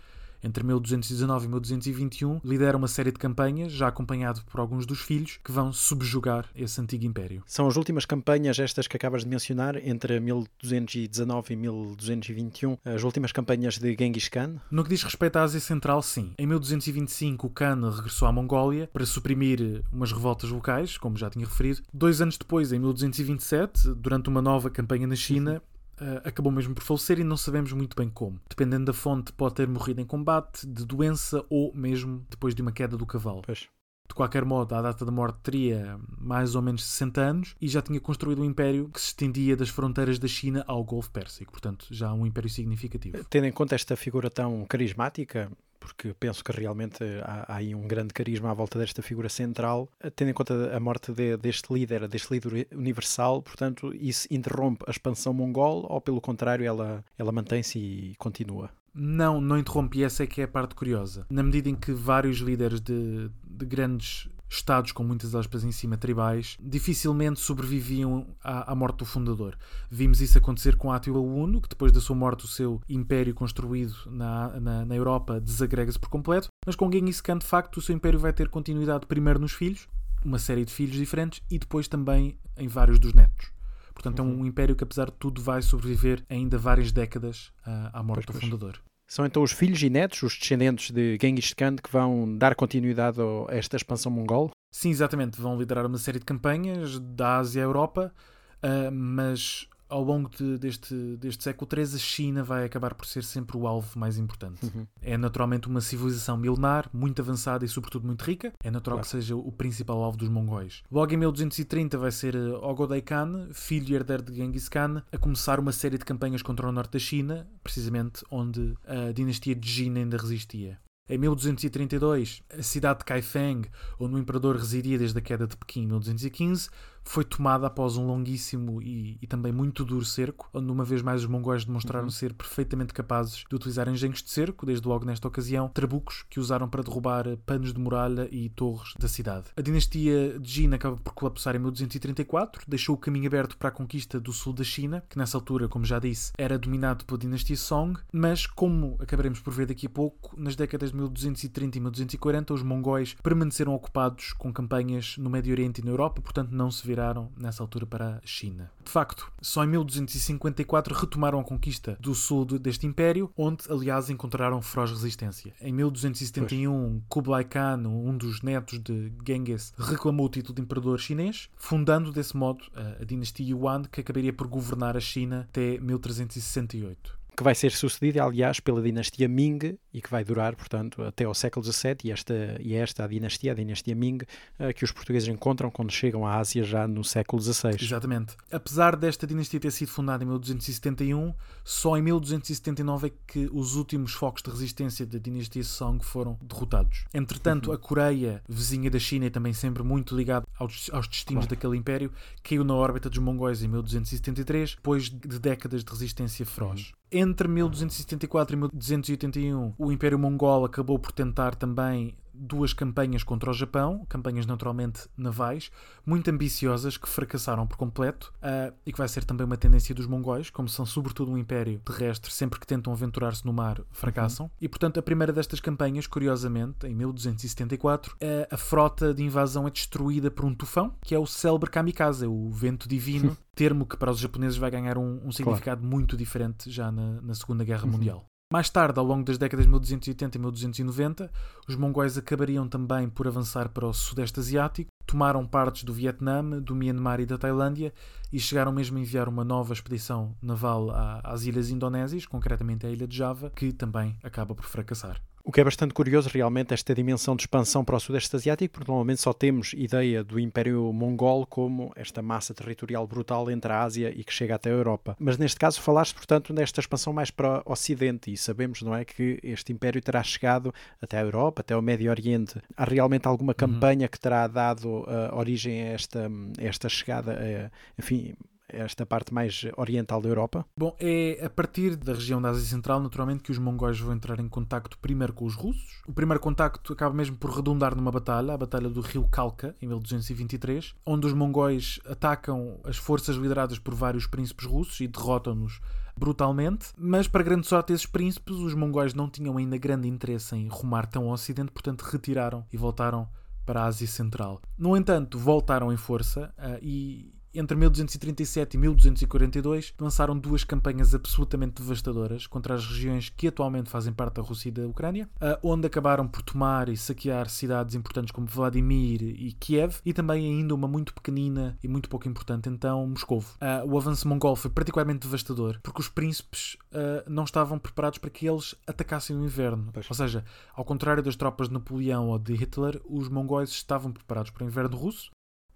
entre 0.42 0.64
1219 0.64 1.44
e 1.44 1.48
1221, 1.48 2.40
lidera 2.44 2.76
uma 2.76 2.88
série 2.88 3.12
de 3.12 3.18
campanhas, 3.18 3.72
já 3.72 3.88
acompanhado 3.88 4.42
por 4.50 4.60
alguns 4.60 4.86
dos 4.86 5.00
filhos, 5.00 5.38
que 5.44 5.52
vão 5.52 5.72
subjugar 5.72 6.46
esse 6.54 6.80
antigo 6.80 7.04
império. 7.04 7.42
São 7.46 7.66
as 7.66 7.76
últimas 7.76 8.04
campanhas, 8.04 8.58
estas 8.58 8.86
que 8.86 8.96
acabas 8.96 9.22
de 9.22 9.28
mencionar, 9.28 9.76
entre 9.76 10.18
1219 10.20 11.52
e 11.52 11.56
1221, 11.56 12.78
as 12.84 13.02
últimas 13.02 13.32
campanhas 13.32 13.78
de 13.78 13.96
Genghis 13.98 14.28
Khan? 14.28 14.56
No 14.70 14.82
que 14.82 14.90
diz 14.90 15.02
respeito 15.02 15.36
à 15.36 15.42
Ásia 15.42 15.60
Central, 15.60 16.02
sim. 16.02 16.32
Em 16.38 16.46
1225, 16.46 17.46
o 17.46 17.50
Khan 17.50 17.90
regressou 17.90 18.28
à 18.28 18.32
Mongólia 18.32 18.88
para 18.92 19.06
suprimir 19.06 19.82
umas 19.92 20.12
revoltas 20.12 20.50
locais, 20.50 20.96
como 20.96 21.16
já 21.16 21.30
tinha 21.30 21.46
referido. 21.46 21.82
Dois 21.92 22.20
anos 22.20 22.36
depois, 22.36 22.72
em 22.72 22.78
1227, 22.78 23.94
durante 23.94 24.28
uma 24.28 24.42
nova 24.42 24.70
campanha 24.70 25.06
na 25.06 25.16
China, 25.16 25.62
uh, 26.00 26.20
acabou 26.24 26.52
mesmo 26.52 26.74
por 26.74 26.82
falecer 26.82 27.18
e 27.18 27.24
não 27.24 27.36
sabemos 27.36 27.72
muito 27.72 27.96
bem 27.96 28.08
como. 28.08 28.40
Dependendo 28.48 28.86
da 28.86 28.92
fonte, 28.92 29.32
pode 29.32 29.54
ter 29.54 29.68
morrido 29.68 30.00
em 30.00 30.06
combate, 30.06 30.66
de 30.66 30.84
doença 30.84 31.44
ou 31.48 31.72
mesmo 31.74 32.24
depois 32.28 32.54
de 32.54 32.62
uma 32.62 32.72
queda 32.72 32.96
do 32.96 33.06
cavalo. 33.06 33.42
Pois. 33.42 33.68
De 34.08 34.14
qualquer 34.14 34.44
modo, 34.44 34.74
a 34.74 34.82
data 34.82 35.04
da 35.04 35.12
morte 35.12 35.38
teria 35.40 35.96
mais 36.18 36.56
ou 36.56 36.62
menos 36.62 36.84
60 36.84 37.20
anos 37.20 37.56
e 37.60 37.68
já 37.68 37.80
tinha 37.80 38.00
construído 38.00 38.42
um 38.42 38.44
império 38.44 38.88
que 38.88 39.00
se 39.00 39.06
estendia 39.06 39.56
das 39.56 39.68
fronteiras 39.68 40.18
da 40.18 40.26
China 40.26 40.64
ao 40.66 40.82
Golfo 40.82 41.08
Pérsico, 41.12 41.52
portanto, 41.52 41.86
já 41.92 42.12
um 42.12 42.26
império 42.26 42.50
significativo. 42.50 43.24
Tendo 43.30 43.46
em 43.46 43.52
conta 43.52 43.76
esta 43.76 43.94
figura 43.94 44.28
tão 44.28 44.66
carismática, 44.68 45.48
porque 45.80 46.14
penso 46.20 46.44
que 46.44 46.52
realmente 46.52 47.02
há, 47.24 47.46
há, 47.48 47.56
aí 47.56 47.74
um 47.74 47.88
grande 47.88 48.12
carisma 48.12 48.50
à 48.50 48.54
volta 48.54 48.78
desta 48.78 49.02
figura 49.02 49.28
central, 49.28 49.88
tendo 50.14 50.30
em 50.30 50.34
conta 50.34 50.76
a 50.76 50.78
morte 50.78 51.12
de, 51.12 51.36
deste 51.38 51.72
líder, 51.72 52.06
deste 52.06 52.32
líder 52.32 52.68
universal, 52.72 53.42
portanto, 53.42 53.92
isso 53.94 54.28
interrompe 54.30 54.84
a 54.86 54.90
expansão 54.90 55.32
mongol 55.32 55.86
ou, 55.88 56.00
pelo 56.00 56.20
contrário, 56.20 56.64
ela, 56.64 57.04
ela 57.18 57.32
mantém-se 57.32 57.78
e 57.78 58.14
continua? 58.16 58.70
Não, 58.94 59.40
não 59.40 59.58
interrompe, 59.58 60.02
essa 60.02 60.24
é 60.24 60.26
que 60.26 60.40
é 60.40 60.44
a 60.44 60.48
parte 60.48 60.74
curiosa. 60.74 61.26
Na 61.30 61.42
medida 61.42 61.68
em 61.68 61.76
que 61.76 61.92
vários 61.92 62.38
líderes 62.38 62.80
de, 62.80 63.30
de 63.44 63.64
grandes 63.64 64.28
estados 64.50 64.90
com 64.90 65.04
muitas 65.04 65.34
aspas 65.34 65.62
em 65.62 65.70
cima 65.70 65.96
tribais, 65.96 66.56
dificilmente 66.60 67.38
sobreviviam 67.38 68.26
à, 68.42 68.72
à, 68.72 68.74
morte 68.74 68.98
do 68.98 69.06
fundador. 69.06 69.56
Vimos 69.88 70.20
isso 70.20 70.36
acontecer 70.36 70.76
com 70.76 70.92
Átila 70.92 71.20
I, 71.20 71.60
que 71.60 71.68
depois 71.68 71.92
da 71.92 72.00
sua 72.00 72.16
morte 72.16 72.44
o 72.44 72.48
seu 72.48 72.80
império 72.88 73.32
construído 73.32 73.94
na, 74.06 74.60
na, 74.60 74.84
na 74.84 74.94
Europa 74.96 75.40
desagrega-se 75.40 75.98
por 75.98 76.08
completo, 76.08 76.48
mas 76.66 76.74
com 76.74 76.90
Genghis 76.90 77.20
Khan 77.20 77.38
de 77.38 77.46
facto 77.46 77.76
o 77.76 77.82
seu 77.82 77.94
império 77.94 78.18
vai 78.18 78.32
ter 78.32 78.48
continuidade 78.48 79.06
primeiro 79.06 79.38
nos 79.38 79.52
filhos, 79.52 79.88
uma 80.24 80.38
série 80.38 80.64
de 80.64 80.72
filhos 80.72 80.96
diferentes, 80.96 81.40
e 81.48 81.58
depois 81.58 81.86
também 81.86 82.36
em 82.58 82.66
vários 82.66 82.98
dos 82.98 83.14
netos. 83.14 83.52
Portanto, 83.94 84.20
é 84.20 84.22
um 84.22 84.38
uhum. 84.38 84.46
império 84.46 84.74
que, 84.74 84.82
apesar 84.82 85.06
de 85.06 85.12
tudo, 85.12 85.42
vai 85.42 85.60
sobreviver 85.60 86.24
ainda 86.28 86.56
várias 86.56 86.90
décadas 86.90 87.52
uh, 87.66 87.90
à 87.92 88.02
morte 88.02 88.26
pois, 88.26 88.38
do 88.38 88.40
fundador. 88.40 88.80
São 89.10 89.26
então 89.26 89.42
os 89.42 89.50
filhos 89.50 89.82
e 89.82 89.90
netos, 89.90 90.22
os 90.22 90.38
descendentes 90.38 90.92
de 90.92 91.18
Genghis 91.20 91.52
Khan, 91.52 91.74
que 91.74 91.90
vão 91.90 92.38
dar 92.38 92.54
continuidade 92.54 93.18
a 93.20 93.52
esta 93.52 93.76
expansão 93.76 94.12
mongol? 94.12 94.52
Sim, 94.70 94.90
exatamente. 94.90 95.40
Vão 95.40 95.58
liderar 95.58 95.84
uma 95.84 95.98
série 95.98 96.20
de 96.20 96.24
campanhas 96.24 96.96
da 97.00 97.38
Ásia 97.38 97.60
à 97.60 97.64
Europa, 97.64 98.14
uh, 98.62 98.92
mas 98.92 99.66
ao 99.90 100.02
longo 100.02 100.30
de, 100.30 100.56
deste, 100.56 100.94
deste 101.18 101.44
século 101.44 101.68
XIII, 101.70 101.96
a 101.96 101.98
China 101.98 102.42
vai 102.44 102.64
acabar 102.64 102.94
por 102.94 103.04
ser 103.06 103.24
sempre 103.24 103.56
o 103.56 103.66
alvo 103.66 103.98
mais 103.98 104.16
importante. 104.16 104.64
Uhum. 104.64 104.86
É 105.02 105.16
naturalmente 105.18 105.68
uma 105.68 105.80
civilização 105.80 106.36
milenar, 106.36 106.88
muito 106.92 107.20
avançada 107.20 107.64
e, 107.64 107.68
sobretudo, 107.68 108.06
muito 108.06 108.22
rica. 108.22 108.52
É 108.62 108.70
natural 108.70 108.98
Claro. 108.98 109.06
que 109.06 109.10
seja 109.10 109.36
o 109.36 109.52
principal 109.52 110.02
alvo 110.02 110.16
dos 110.16 110.28
mongóis. 110.28 110.82
Logo 110.90 111.12
em 111.12 111.16
1230 111.16 111.98
vai 111.98 112.10
ser 112.12 112.34
eh, 112.34 112.38
Ogodai 112.62 113.02
Khan, 113.02 113.48
filho 113.52 113.90
e 113.90 113.94
herdeiro 113.96 114.22
de 114.22 114.34
Genghis 114.36 114.68
Khan, 114.68 115.02
a 115.12 115.18
começar 115.18 115.58
uma 115.60 115.72
série 115.72 115.98
de 115.98 116.04
campanhas 116.04 116.40
contra 116.42 116.68
o 116.68 116.72
norte 116.72 116.92
da 116.92 116.98
China, 116.98 117.46
precisamente 117.62 118.24
onde 118.30 118.74
a 118.86 119.12
dinastia 119.12 119.54
de 119.54 119.68
Jin 119.68 119.96
ainda 119.98 120.16
resistia. 120.16 120.78
Em 121.08 121.18
1232, 121.18 122.42
a 122.56 122.62
cidade 122.62 123.00
de 123.00 123.04
Kaifeng, 123.04 123.62
onde 123.98 124.14
o 124.14 124.18
imperador 124.18 124.56
residia 124.56 124.96
desde 124.96 125.18
a 125.18 125.20
queda 125.20 125.44
de 125.46 125.56
Pequim 125.56 125.80
em 125.82 125.86
1215, 125.86 126.68
foi 127.04 127.24
tomada 127.24 127.66
após 127.66 127.96
um 127.96 128.06
longuíssimo 128.06 128.80
e, 128.82 129.18
e 129.20 129.26
também 129.26 129.52
muito 129.52 129.84
duro 129.84 130.04
cerco, 130.04 130.48
onde 130.52 130.70
uma 130.70 130.84
vez 130.84 131.02
mais 131.02 131.22
os 131.22 131.28
mongóis 131.28 131.64
demonstraram 131.64 132.00
Uhum. 132.04 132.10
ser 132.10 132.32
perfeitamente 132.32 132.92
capazes 132.94 133.44
de 133.48 133.54
utilizar 133.54 133.88
engenhos 133.88 134.22
de 134.22 134.30
cerco, 134.30 134.64
desde 134.64 134.86
logo 134.86 135.04
nesta 135.04 135.26
ocasião, 135.28 135.68
trabucos 135.68 136.24
que 136.30 136.40
usaram 136.40 136.68
para 136.68 136.82
derrubar 136.82 137.24
panos 137.44 137.72
de 137.72 137.80
muralha 137.80 138.28
e 138.30 138.48
torres 138.48 138.94
da 138.98 139.08
cidade. 139.08 139.46
A 139.56 139.60
dinastia 139.60 140.38
de 140.38 140.50
Jin 140.50 140.72
acaba 140.74 140.96
por 140.96 141.12
colapsar 141.12 141.54
em 141.54 141.58
1234, 141.58 142.62
deixou 142.66 142.94
o 142.94 142.98
caminho 142.98 143.26
aberto 143.26 143.56
para 143.56 143.68
a 143.68 143.72
conquista 143.72 144.18
do 144.20 144.32
sul 144.32 144.52
da 144.52 144.64
China, 144.64 145.02
que 145.08 145.18
nessa 145.18 145.36
altura, 145.36 145.68
como 145.68 145.84
já 145.84 145.98
disse, 145.98 146.32
era 146.38 146.58
dominado 146.58 147.04
pela 147.04 147.18
dinastia 147.18 147.56
Song, 147.56 147.98
mas 148.12 148.46
como 148.46 148.96
acabaremos 149.00 149.40
por 149.40 149.52
ver 149.52 149.66
daqui 149.66 149.86
a 149.86 149.90
pouco, 149.90 150.34
nas 150.40 150.56
décadas 150.56 150.90
de 150.90 150.96
1230 150.96 151.78
e 151.78 151.80
1240 151.80 152.54
os 152.54 152.62
mongóis 152.62 153.14
permaneceram 153.22 153.74
ocupados 153.74 154.32
com 154.32 154.52
campanhas 154.52 155.16
no 155.18 155.28
Médio 155.30 155.52
Oriente 155.52 155.80
e 155.80 155.84
na 155.84 155.90
Europa, 155.90 156.20
portanto 156.22 156.50
não 156.52 156.70
se 156.70 156.86
viraram 156.90 157.30
nessa 157.36 157.62
altura 157.62 157.86
para 157.86 158.16
a 158.16 158.20
China. 158.24 158.68
De 158.84 158.90
facto, 158.90 159.30
só 159.40 159.62
em 159.64 159.68
1254 159.68 160.92
retomaram 160.94 161.38
a 161.38 161.44
conquista 161.44 161.96
do 162.00 162.14
sul 162.16 162.44
de- 162.44 162.58
deste 162.58 162.84
império, 162.86 163.30
onde 163.36 163.64
aliás 163.70 164.10
encontraram 164.10 164.60
feroz 164.60 164.90
resistência. 164.90 165.54
Em 165.60 165.72
1271, 165.72 167.00
Kublai 167.08 167.44
Khan, 167.44 167.82
um 167.86 168.16
dos 168.16 168.42
netos 168.42 168.80
de 168.80 169.12
Genghis, 169.26 169.72
reclamou 169.78 170.26
o 170.26 170.28
título 170.28 170.54
de 170.56 170.62
imperador 170.62 170.98
chinês, 170.98 171.48
fundando 171.56 172.10
desse 172.10 172.36
modo 172.36 172.64
a 172.74 173.04
dinastia 173.04 173.46
Yuan, 173.46 173.82
que 173.84 174.00
acabaria 174.00 174.32
por 174.32 174.48
governar 174.48 174.96
a 174.96 175.00
China 175.00 175.46
até 175.48 175.78
1368. 175.78 177.19
Que 177.40 177.44
vai 177.44 177.54
ser 177.54 177.72
sucedida, 177.72 178.22
aliás, 178.22 178.60
pela 178.60 178.82
dinastia 178.82 179.26
Ming 179.26 179.78
e 179.94 180.02
que 180.02 180.10
vai 180.10 180.22
durar, 180.22 180.54
portanto, 180.54 181.02
até 181.02 181.24
ao 181.24 181.32
século 181.32 181.64
XVII. 181.64 181.96
E 182.04 182.10
esta, 182.12 182.34
e 182.60 182.74
esta 182.74 183.02
a 183.02 183.06
dinastia, 183.06 183.52
a 183.52 183.54
dinastia 183.54 183.94
Ming, 183.94 184.18
eh, 184.58 184.74
que 184.74 184.84
os 184.84 184.92
portugueses 184.92 185.26
encontram 185.26 185.70
quando 185.70 185.90
chegam 185.90 186.26
à 186.26 186.36
Ásia 186.36 186.62
já 186.62 186.86
no 186.86 187.02
século 187.02 187.40
XVI. 187.40 187.82
Exatamente. 187.82 188.36
Apesar 188.52 188.94
desta 188.94 189.26
dinastia 189.26 189.58
ter 189.58 189.70
sido 189.70 189.88
fundada 189.88 190.22
em 190.22 190.26
1271, 190.26 191.32
só 191.64 191.96
em 191.96 192.02
1279 192.02 193.06
é 193.06 193.12
que 193.26 193.48
os 193.50 193.74
últimos 193.74 194.12
focos 194.12 194.42
de 194.42 194.50
resistência 194.50 195.06
da 195.06 195.18
dinastia 195.18 195.64
Song 195.64 196.04
foram 196.04 196.38
derrotados. 196.42 197.06
Entretanto, 197.14 197.72
a 197.72 197.78
Coreia, 197.78 198.42
vizinha 198.46 198.90
da 198.90 198.98
China 198.98 199.24
e 199.24 199.30
também 199.30 199.54
sempre 199.54 199.82
muito 199.82 200.14
ligada 200.14 200.46
aos, 200.58 200.90
aos 200.92 201.08
destinos 201.08 201.46
Claro. 201.46 201.56
daquele 201.56 201.78
império, 201.78 202.12
caiu 202.42 202.64
na 202.64 202.74
órbita 202.74 203.08
dos 203.08 203.18
mongóis 203.18 203.62
em 203.62 203.68
1273, 203.68 204.74
depois 204.74 205.04
de 205.08 205.38
décadas 205.38 205.82
de 205.82 205.90
resistência 205.90 206.44
feroz. 206.44 206.92
Entre 207.12 207.48
1274 207.48 208.54
e 208.54 208.56
1281, 208.56 209.74
o 209.76 209.90
Império 209.90 210.18
Mongol 210.18 210.64
acabou 210.64 210.96
por 210.96 211.10
tentar 211.10 211.56
também 211.56 212.16
duas 212.40 212.72
campanhas 212.72 213.22
contra 213.22 213.50
o 213.50 213.54
Japão, 213.54 214.06
campanhas 214.08 214.46
naturalmente 214.46 215.08
navais, 215.16 215.70
muito 216.04 216.30
ambiciosas 216.30 216.96
que 216.96 217.08
fracassaram 217.08 217.66
por 217.66 217.76
completo 217.76 218.32
ah, 218.40 218.72
e 218.86 218.92
que 218.92 218.98
vai 218.98 219.08
ser 219.08 219.24
também 219.24 219.44
uma 219.44 219.56
tendência 219.56 219.94
dos 219.94 220.06
mongóis, 220.06 220.48
como 220.48 220.68
são 220.68 220.86
sobretudo 220.86 221.30
um 221.30 221.38
império 221.38 221.80
terrestre, 221.80 222.32
sempre 222.32 222.58
que 222.58 222.66
tentam 222.66 222.92
aventurar-se 222.92 223.44
no 223.44 223.52
mar, 223.52 223.80
fracassam. 223.90 224.50
E 224.60 224.68
portanto, 224.68 224.98
a 224.98 225.02
primeira 225.02 225.32
destas 225.32 225.60
campanhas, 225.60 226.06
curiosamente, 226.06 226.86
em 226.86 226.94
1274, 226.94 228.16
ah, 228.20 228.54
a 228.54 228.56
frota 228.56 229.12
de 229.12 229.22
invasão 229.22 229.68
é 229.68 229.70
destruída 229.70 230.30
por 230.30 230.44
um 230.44 230.54
tufão, 230.54 230.94
que 231.02 231.14
é 231.14 231.18
o 231.18 231.26
célebre 231.26 231.70
kamikaze, 231.70 232.26
o 232.26 232.50
vento 232.50 232.88
divino, 232.88 233.36
termo 233.54 233.84
que 233.84 233.96
para 233.96 234.10
os 234.10 234.18
japoneses 234.18 234.56
vai 234.56 234.70
ganhar 234.70 234.96
um, 234.96 235.20
um 235.26 235.32
significado 235.32 235.84
muito 235.84 236.16
diferente 236.16 236.70
já 236.70 236.90
na, 236.90 237.20
na 237.20 237.34
Segunda 237.34 237.64
Guerra 237.64 237.86
Mundial. 237.86 238.24
Mais 238.52 238.68
tarde, 238.68 238.98
ao 238.98 239.04
longo 239.06 239.22
das 239.22 239.38
décadas 239.38 239.64
de 239.64 239.70
1280 239.70 240.36
e 240.36 240.40
1290, 240.40 241.30
os 241.68 241.76
mongóis 241.76 242.18
acabariam 242.18 242.66
também 242.66 243.08
por 243.08 243.28
avançar 243.28 243.68
para 243.68 243.86
o 243.86 243.94
Sudeste 243.94 244.40
Asiático, 244.40 244.90
tomaram 245.06 245.46
partes 245.46 245.84
do 245.84 245.94
Vietnã, 245.94 246.42
do 246.60 246.74
Myanmar 246.74 247.20
e 247.20 247.26
da 247.26 247.38
Tailândia 247.38 247.94
e 248.32 248.40
chegaram 248.40 248.72
mesmo 248.72 248.98
a 248.98 249.00
enviar 249.00 249.28
uma 249.28 249.44
nova 249.44 249.72
expedição 249.72 250.34
naval 250.42 250.90
às 251.22 251.44
ilhas 251.44 251.70
indonésias, 251.70 252.26
concretamente 252.26 252.84
à 252.84 252.90
ilha 252.90 253.06
de 253.06 253.16
Java, 253.16 253.50
que 253.50 253.72
também 253.72 254.18
acaba 254.20 254.52
por 254.52 254.64
fracassar. 254.64 255.22
O 255.42 255.50
que 255.50 255.60
é 255.60 255.64
bastante 255.64 255.94
curioso, 255.94 256.28
realmente, 256.28 256.74
esta 256.74 256.94
dimensão 256.94 257.34
de 257.34 257.42
expansão 257.42 257.82
para 257.84 257.96
o 257.96 258.00
Sudeste 258.00 258.36
Asiático, 258.36 258.74
porque 258.74 258.90
normalmente 258.90 259.22
só 259.22 259.32
temos 259.32 259.72
ideia 259.72 260.22
do 260.22 260.38
Império 260.38 260.92
Mongol 260.92 261.46
como 261.46 261.92
esta 261.96 262.20
massa 262.20 262.52
territorial 262.52 263.06
brutal 263.06 263.50
entre 263.50 263.72
a 263.72 263.82
Ásia 263.82 264.12
e 264.14 264.22
que 264.22 264.32
chega 264.32 264.56
até 264.56 264.68
a 264.70 264.74
Europa. 264.74 265.16
Mas 265.18 265.38
neste 265.38 265.58
caso 265.58 265.80
falaste, 265.80 266.14
portanto, 266.14 266.52
nesta 266.52 266.80
expansão 266.80 267.12
mais 267.12 267.30
para 267.30 267.62
o 267.64 267.72
Ocidente 267.72 268.30
e 268.30 268.36
sabemos, 268.36 268.82
não 268.82 268.94
é, 268.94 269.04
que 269.04 269.40
este 269.42 269.72
Império 269.72 270.02
terá 270.02 270.22
chegado 270.22 270.74
até 271.00 271.18
a 271.18 271.22
Europa, 271.22 271.62
até 271.62 271.72
ao 271.72 271.80
Médio 271.80 272.10
Oriente. 272.10 272.60
Há 272.76 272.84
realmente 272.84 273.26
alguma 273.26 273.54
campanha 273.54 274.08
que 274.08 274.20
terá 274.20 274.46
dado 274.46 275.04
ah, 275.08 275.34
origem 275.34 275.82
a 275.82 275.92
esta, 275.92 276.30
a 276.58 276.64
esta 276.64 276.88
chegada, 276.88 277.32
a, 277.32 277.70
enfim, 277.98 278.34
esta 278.72 279.04
parte 279.04 279.32
mais 279.32 279.64
oriental 279.76 280.20
da 280.20 280.28
Europa? 280.28 280.64
Bom, 280.76 280.94
é 280.98 281.44
a 281.44 281.50
partir 281.50 281.96
da 281.96 282.12
região 282.12 282.40
da 282.40 282.50
Ásia 282.50 282.68
Central, 282.68 283.00
naturalmente, 283.00 283.42
que 283.42 283.50
os 283.50 283.58
mongóis 283.58 283.98
vão 283.98 284.14
entrar 284.14 284.40
em 284.40 284.48
contacto 284.48 284.98
primeiro 284.98 285.32
com 285.32 285.44
os 285.44 285.54
russos. 285.54 286.02
O 286.06 286.12
primeiro 286.12 286.40
contacto 286.40 286.92
acaba 286.92 287.14
mesmo 287.14 287.36
por 287.36 287.50
redundar 287.50 287.94
numa 287.94 288.10
batalha, 288.10 288.54
a 288.54 288.58
Batalha 288.58 288.88
do 288.88 289.00
Rio 289.00 289.26
Kalka, 289.28 289.74
em 289.80 289.86
1223, 289.86 290.94
onde 291.04 291.26
os 291.26 291.32
mongóis 291.32 292.00
atacam 292.08 292.80
as 292.84 292.96
forças 292.96 293.36
lideradas 293.36 293.78
por 293.78 293.94
vários 293.94 294.26
príncipes 294.26 294.66
russos 294.66 295.00
e 295.00 295.08
derrotam-nos 295.08 295.80
brutalmente, 296.16 296.88
mas 296.98 297.26
para 297.26 297.42
grande 297.42 297.66
sorte 297.66 297.92
desses 297.92 298.06
príncipes, 298.06 298.56
os 298.56 298.74
mongóis 298.74 299.14
não 299.14 299.28
tinham 299.28 299.56
ainda 299.56 299.78
grande 299.78 300.06
interesse 300.06 300.54
em 300.54 300.68
rumar 300.68 301.06
tão 301.06 301.24
ao 301.24 301.32
ocidente, 301.32 301.72
portanto 301.72 302.02
retiraram 302.02 302.66
e 302.70 302.76
voltaram 302.76 303.26
para 303.64 303.82
a 303.82 303.86
Ásia 303.86 304.06
Central. 304.06 304.60
No 304.76 304.96
entanto, 304.96 305.38
voltaram 305.38 305.92
em 305.92 305.96
força 305.96 306.52
ah, 306.58 306.78
e 306.82 307.32
entre 307.54 307.76
1237 307.76 308.74
e 308.74 308.78
1242 308.78 309.94
lançaram 309.98 310.38
duas 310.38 310.64
campanhas 310.64 311.14
absolutamente 311.14 311.82
devastadoras 311.82 312.46
contra 312.46 312.74
as 312.74 312.86
regiões 312.86 313.28
que 313.28 313.48
atualmente 313.48 313.90
fazem 313.90 314.12
parte 314.12 314.34
da 314.34 314.42
Rússia 314.42 314.68
e 314.68 314.72
da 314.72 314.86
Ucrânia, 314.86 315.28
ah, 315.40 315.58
onde 315.62 315.86
acabaram 315.86 316.26
por 316.26 316.42
tomar 316.42 316.88
e 316.88 316.96
saquear 316.96 317.48
cidades 317.48 317.94
importantes 317.94 318.32
como 318.32 318.46
Vladimir 318.46 319.22
e 319.22 319.52
Kiev 319.52 319.96
e 320.04 320.12
também 320.12 320.46
ainda 320.46 320.74
uma 320.74 320.88
muito 320.88 321.14
pequenina 321.14 321.78
e 321.82 321.88
muito 321.88 322.08
pouco 322.08 322.28
importante, 322.28 322.68
então 322.68 323.06
Moscovo. 323.06 323.54
Ah, 323.60 323.82
o 323.84 323.96
avanço 323.96 324.28
mongol 324.28 324.56
foi 324.56 324.70
particularmente 324.70 325.20
devastador 325.20 325.78
porque 325.82 326.00
os 326.00 326.08
príncipes 326.08 326.76
ah, 326.92 327.24
não 327.28 327.44
estavam 327.44 327.78
preparados 327.78 328.18
para 328.18 328.30
que 328.30 328.46
eles 328.46 328.74
atacassem 328.86 329.34
no 329.36 329.44
inverno. 329.44 329.90
Pois. 329.92 330.06
Ou 330.08 330.14
seja, 330.14 330.44
ao 330.74 330.84
contrário 330.84 331.22
das 331.22 331.36
tropas 331.36 331.68
de 331.68 331.74
Napoleão 331.74 332.28
ou 332.28 332.38
de 332.38 332.54
Hitler, 332.54 333.00
os 333.08 333.28
mongóis 333.28 333.70
estavam 333.70 334.12
preparados 334.12 334.50
para 334.50 334.64
o 334.64 334.66
inverno 334.66 334.96
russo. 334.96 335.30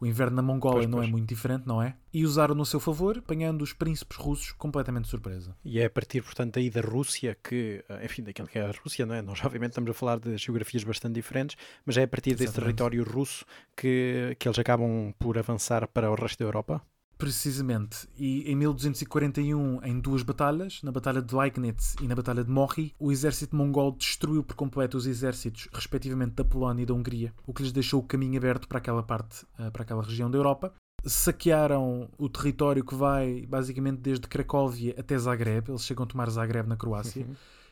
O 0.05 0.07
inverno 0.07 0.37
na 0.37 0.43
Mongólia 0.43 0.81
Pois, 0.81 0.87
não 0.87 0.99
pois. 0.99 1.09
é 1.09 1.11
muito 1.11 1.27
diferente, 1.27 1.67
não 1.67 1.81
é? 1.83 1.97
E 2.13 2.27
usaram 2.27 2.55
no 2.55 2.67
seu 2.67 2.79
favor, 2.79 3.17
apanhando 3.17 3.63
os 3.63 3.73
príncipes 3.73 4.19
russos 4.19 4.53
completamente 4.53 5.05
de 5.05 5.11
surpresa. 5.11 5.57
E 5.65 5.81
é 5.81 5.87
a 5.87 5.91
partir, 5.91 6.23
portanto, 6.23 6.59
aí 6.59 6.69
da 6.69 6.83
Rússia 6.83 7.35
que, 7.43 7.83
eh, 7.89 8.05
enfim, 8.05 8.23
daquilo 8.23 8.47
que 8.47 8.59
é 8.59 8.67
a 8.67 8.71
Rússia, 8.71 9.07
não 9.07 9.15
é? 9.15 9.23
Nós, 9.23 9.43
obviamente, 9.43 9.71
estamos 9.71 9.91
a 9.91 9.95
falar 9.95 10.19
de 10.21 10.37
geografias 10.37 10.85
bastante 10.85 11.15
diferentes, 11.15 11.57
mas 11.87 11.97
é 11.97 12.03
a 12.03 12.09
partir 12.09 12.33
desse 12.33 12.45
Exatamente. 12.45 12.77
território 12.77 13.03
russo 13.03 13.47
que, 13.75 14.37
que 14.39 14.47
eles 14.47 14.59
acabam 14.59 15.15
por 15.19 15.39
avançar 15.39 15.89
para 15.89 16.11
o 16.11 16.15
resto 16.15 16.39
da 16.41 16.45
Europa. 16.45 16.83
Precisamente. 17.17 18.09
E 18.19 18.51
em 18.51 18.57
1241, 18.57 19.85
em 19.85 20.01
duas 20.01 20.23
batalhas, 20.23 20.81
na 20.83 20.91
Batalha 20.91 21.23
de 21.23 21.35
Liegnitz 21.35 21.95
e 22.01 22.09
na 22.09 22.15
Batalha 22.15 22.45
de 22.45 22.51
Mory, 22.51 22.95
o 22.99 23.13
exército 23.13 23.55
mongol 23.55 23.93
destruiu 23.93 24.43
por 24.43 24.57
completo 24.57 24.97
os 24.97 25.07
exércitos, 25.07 25.69
respectivamente, 25.73 26.35
da 26.35 26.45
Polónia 26.45 26.83
e 26.83 26.87
da 26.87 26.95
Hungria, 26.95 27.33
o 27.47 27.53
que 27.53 27.63
lhes 27.63 27.73
deixou 27.73 28.01
o 28.01 28.07
caminho 28.07 28.37
aberto 28.37 28.67
para 28.67 28.79
aquela 28.79 29.03
parte, 29.03 29.47
eh, 29.59 29.71
para 29.71 29.83
aquela 29.83 30.03
região 30.03 30.31
da 30.31 30.37
Europa. 30.37 30.75
Saquearam 31.05 32.09
o 32.19 32.29
território 32.29 32.85
que 32.85 32.95
vai 32.95 33.45
basicamente 33.47 33.99
desde 33.99 34.27
Cracóvia 34.27 34.95
até 34.99 35.17
Zagreb. 35.19 35.69
Eles 35.69 35.85
chegam 35.85 36.05
a 36.05 36.07
tomar 36.07 36.31
Zagreb 36.31 36.67
na 36.67 36.77
Croácia. 36.77 37.27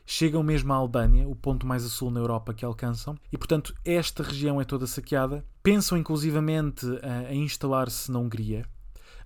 Chegam 0.05 0.43
mesmo 0.43 0.71
à 0.73 0.75
Albânia, 0.75 1.27
o 1.27 1.35
ponto 1.35 1.65
mais 1.65 1.85
a 1.85 1.89
sul 1.89 2.11
na 2.11 2.19
Europa 2.19 2.53
que 2.53 2.65
alcançam, 2.65 3.15
e 3.31 3.37
portanto 3.37 3.73
esta 3.85 4.21
região 4.21 4.59
é 4.59 4.65
toda 4.65 4.85
saqueada. 4.85 5.45
Pensam 5.63 5.97
inclusivamente 5.97 6.85
eh, 7.01 7.33
em 7.33 7.43
instalar-se 7.43 8.11
na 8.11 8.19
Hungria, 8.19 8.65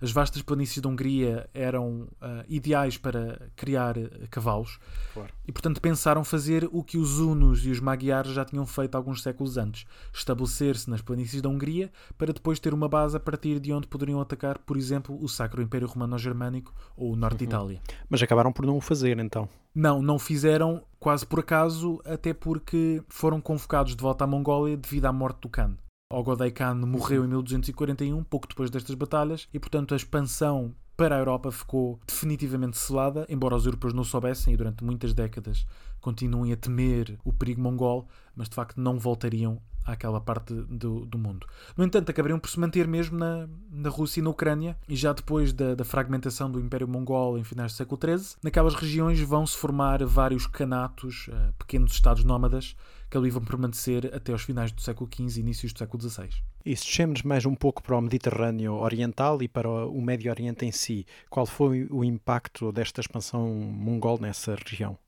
As 0.00 0.10
vastas 0.10 0.42
planícies 0.42 0.80
da 0.80 0.88
Hungria 0.88 1.48
eram 1.52 2.08
uh, 2.20 2.44
ideais 2.48 2.96
para 2.96 3.50
criar 3.56 3.94
cavalos 4.30 4.78
Claro. 5.12 5.32
e, 5.46 5.52
portanto, 5.52 5.80
pensaram 5.80 6.22
fazer 6.24 6.68
o 6.72 6.82
que 6.84 6.98
os 6.98 7.18
hunos 7.18 7.64
e 7.64 7.70
os 7.70 7.80
magiares 7.80 8.32
já 8.32 8.44
tinham 8.44 8.64
feito 8.66 8.94
alguns 8.94 9.22
séculos 9.22 9.56
antes: 9.56 9.86
estabelecer-se 10.12 10.88
nas 10.88 11.00
planícies 11.00 11.42
da 11.42 11.48
Hungria 11.48 11.90
para 12.16 12.32
depois 12.32 12.58
ter 12.58 12.72
uma 12.74 12.88
base 12.88 13.16
a 13.16 13.20
partir 13.20 13.58
de 13.58 13.72
onde 13.72 13.86
poderiam 13.86 14.20
atacar, 14.20 14.58
por 14.58 14.76
exemplo, 14.76 15.18
o 15.20 15.28
Sacro 15.28 15.62
Império 15.62 15.88
Romano-Germânico 15.88 16.72
ou 16.96 17.12
o 17.12 17.16
Norte 17.16 17.38
de 17.38 17.44
Itália. 17.44 17.80
Mas 18.08 18.22
acabaram 18.22 18.52
por 18.52 18.64
não 18.66 18.76
o 18.76 18.80
fazer, 18.80 19.18
então. 19.18 19.48
Não, 19.74 20.02
não 20.02 20.18
fizeram 20.18 20.82
quase 20.98 21.24
por 21.26 21.40
acaso, 21.40 22.00
até 22.04 22.32
porque 22.34 23.02
foram 23.08 23.40
convocados 23.40 23.94
de 23.94 24.02
volta 24.02 24.24
à 24.24 24.26
Mongólia 24.26 24.76
devido 24.76 25.06
à 25.06 25.12
morte 25.12 25.40
do 25.42 25.48
Khan. 25.48 25.76
Ogodei 26.10 26.50
Khan 26.50 26.86
morreu 26.86 27.22
em 27.22 27.28
1241, 27.28 28.24
pouco 28.24 28.48
depois 28.48 28.70
destas 28.70 28.94
batalhas, 28.94 29.46
e 29.52 29.58
portanto 29.58 29.92
a 29.92 29.96
expansão 29.96 30.74
para 30.96 31.14
a 31.14 31.18
Europa 31.18 31.52
ficou 31.52 32.00
definitivamente 32.06 32.78
selada, 32.78 33.26
embora 33.28 33.54
os 33.54 33.66
europeus 33.66 33.92
não 33.92 34.02
soubessem 34.02 34.54
e 34.54 34.56
durante 34.56 34.82
muitas 34.82 35.12
décadas 35.12 35.66
continuem 36.00 36.50
a 36.50 36.56
temer 36.56 37.18
o 37.22 37.30
perigo 37.30 37.60
mongol, 37.60 38.08
mas 38.34 38.48
de 38.48 38.54
facto 38.54 38.80
não 38.80 38.98
voltariam 38.98 39.60
àquela 39.88 40.20
parte 40.20 40.52
do, 40.54 41.06
do 41.06 41.18
mundo. 41.18 41.46
No 41.76 41.84
entanto, 41.84 42.10
acabariam 42.10 42.38
por 42.38 42.50
se 42.50 42.60
manter 42.60 42.86
mesmo 42.86 43.18
na, 43.18 43.48
na 43.70 43.88
Rússia 43.88 44.20
e 44.20 44.22
na 44.22 44.30
Ucrânia, 44.30 44.76
e 44.88 44.94
já 44.94 45.12
depois 45.12 45.52
da, 45.52 45.74
da 45.74 45.84
fragmentação 45.84 46.50
do 46.50 46.60
Império 46.60 46.86
Mongol 46.86 47.38
em 47.38 47.44
finais 47.44 47.72
do 47.72 47.76
século 47.76 48.00
XIII, 48.00 48.36
naquelas 48.42 48.74
regiões 48.74 49.18
vão-se 49.20 49.56
formar 49.56 50.04
vários 50.04 50.46
canatos, 50.46 51.28
eh, 51.32 51.52
pequenos 51.58 51.92
estados 51.92 52.24
nómadas, 52.24 52.76
que 53.10 53.16
ali 53.16 53.30
vão 53.30 53.42
permanecer 53.42 54.14
até 54.14 54.32
aos 54.32 54.42
finais 54.42 54.70
do 54.70 54.82
século 54.82 55.08
XV 55.12 55.38
e 55.38 55.40
inícios 55.40 55.72
do 55.72 55.78
século 55.78 56.02
XVI. 56.02 56.28
E 56.64 56.76
se 56.76 56.84
descemos 56.84 57.22
mais 57.22 57.46
um 57.46 57.54
pouco 57.54 57.82
para 57.82 57.96
o 57.96 58.00
Mediterrâneo 58.00 58.74
Oriental 58.74 59.42
e 59.42 59.48
para 59.48 59.68
o 59.68 60.00
Médio 60.02 60.30
Oriente 60.30 60.66
em 60.66 60.72
si, 60.72 61.06
qual 61.30 61.46
foi 61.46 61.86
o 61.90 62.04
impacto 62.04 62.70
desta 62.70 63.00
expansão 63.00 63.48
mongol 63.48 64.18
nessa 64.20 64.54
região? 64.54 64.98